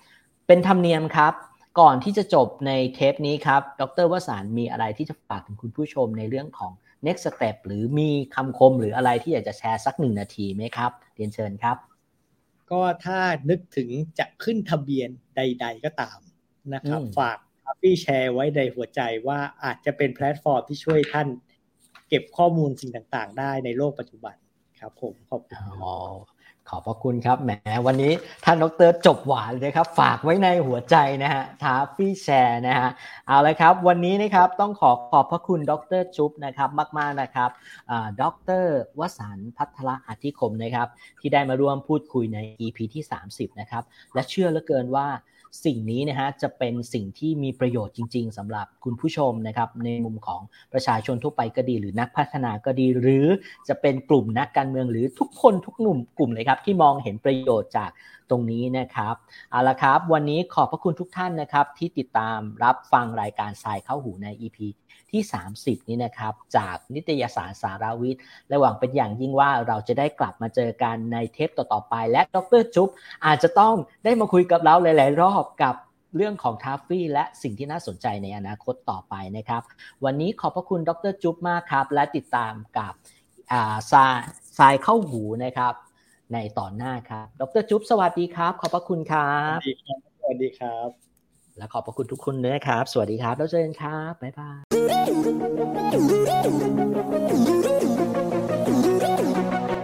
[0.46, 1.32] เป็นธรรมเนียมครับ
[1.80, 6.72] ก่อนที่จะจบในเทปนี้ครับ ดรวสันมีอะไรที่จะฝากถึงคุณผู้ชมในเรื่องของ
[7.06, 11.76] next step หรือมีคำคมหรืออะไรที่อยากจะแชร์สักหนึ่งนาทีไหมครับเรียนเชิญครับ
[12.70, 13.18] ก็ถ้า
[13.50, 13.88] นึกถึง
[14.18, 16.18] จะขึ้นทะเบียนใด ๆ ก็ตาม
[16.74, 17.38] นะครับ ฝาก
[17.80, 21.28] Traffy Share ไว้ในหัวใจว่าอาจจะเป็นแพลตฟอร์มที่ช่วยท่าน
[22.08, 24.36] เก็บข้อมูลสิ่งต่าง ๆ ได้ในโลกปัจจุบัน
[24.80, 26.29] ครับผมขอบคุณ
[26.70, 27.52] ขอบพระคุณครับแหม
[27.86, 28.12] วันนี้
[28.44, 32.90] ท่านดรจบหวานเลยครับ ฝากไว้ในหัวใจนะฮะทาฟี่แชร์นะฮะ
[33.26, 36.68] เอาเลยครับ วันนี้นะครับต้องขอขอบพระคุณดรจุ๊บนะครับ
[36.98, 37.50] มากๆนะครับ
[38.20, 38.22] ด
[38.62, 38.64] ร
[38.98, 40.88] วสันพัทระอธิคมนะครับ
[41.20, 45.06] ที่ได้มาร่วมพูดคุยใน EP ที่ 30 นะครับ และเชื่อเหลือเกินว่า
[45.64, 50.40] สิ่งนี้นะฮะจะเป็นสิ่งที่มีประโยชน์จริง ๆสำหรับคุณผู้ชมนะครับในมุมของ
[50.72, 53.26] ประชาชนทั่วไปก็ดี หรือนักพัฒนาก็ดี หรือ
[53.68, 57.90] จะเป็นกลุ่มนักการเมืองหรือทุกคนทุกหนุ่มกลุ่มเลยครับ ที่มองเห็นประโยชน์จาก
[58.30, 59.14] ตรงนี้นะครับ
[59.50, 64.58] เอาละครับ วันนี้ขอบพระคุณทุกท่านนะครับที่ติดตามรับฟังรายการสายเข้าหูใน EP
[65.12, 65.22] ที่
[65.56, 72.88] 30 นี้นะครับ จากนิตยสารสารวิทย์และหวังเป็นอย่างยิ่งว่าเราจะได้กลับมาเจอกันในเทปต่อๆไป และดรจุ๊บ
[73.26, 75.74] อาจจะต้องได้มาคุยกับเราหลาย ๆ รอบกับ
[76.16, 79.62] เรื่องของทัฟฟี่และสิ่งที่น่าสนใจในอนาคตต่อไปนะครับ
[80.04, 82.92] วันนี้ขอบพระคุณดรจุ๊บมากครับ และติดตามกับ
[83.90, 84.04] ซา
[84.58, 85.74] สายเข้าหูนะครับ
[86.32, 89.58] ในตอนหน้าครับ ดรจุ๊บสวัสดีครับ ขอบพระคุณครับ
[90.20, 91.09] สวัสดีครับ
[91.60, 94.60] และขอบพระคุณทุกคนด้วยนะครับ สวัสดีครับ แล้วเจอกันครับ บ๊ายบาย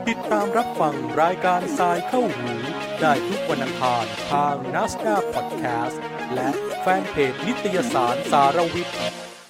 [0.08, 2.50] ติดตามรับฟังรายการทรายเข้าหู
[3.00, 6.02] ได้ทุกวันอังคารทางนัสดาพอดแคสต์
[6.34, 6.48] และ
[6.80, 8.96] แฟนเพจนิตยสารสารวิทย์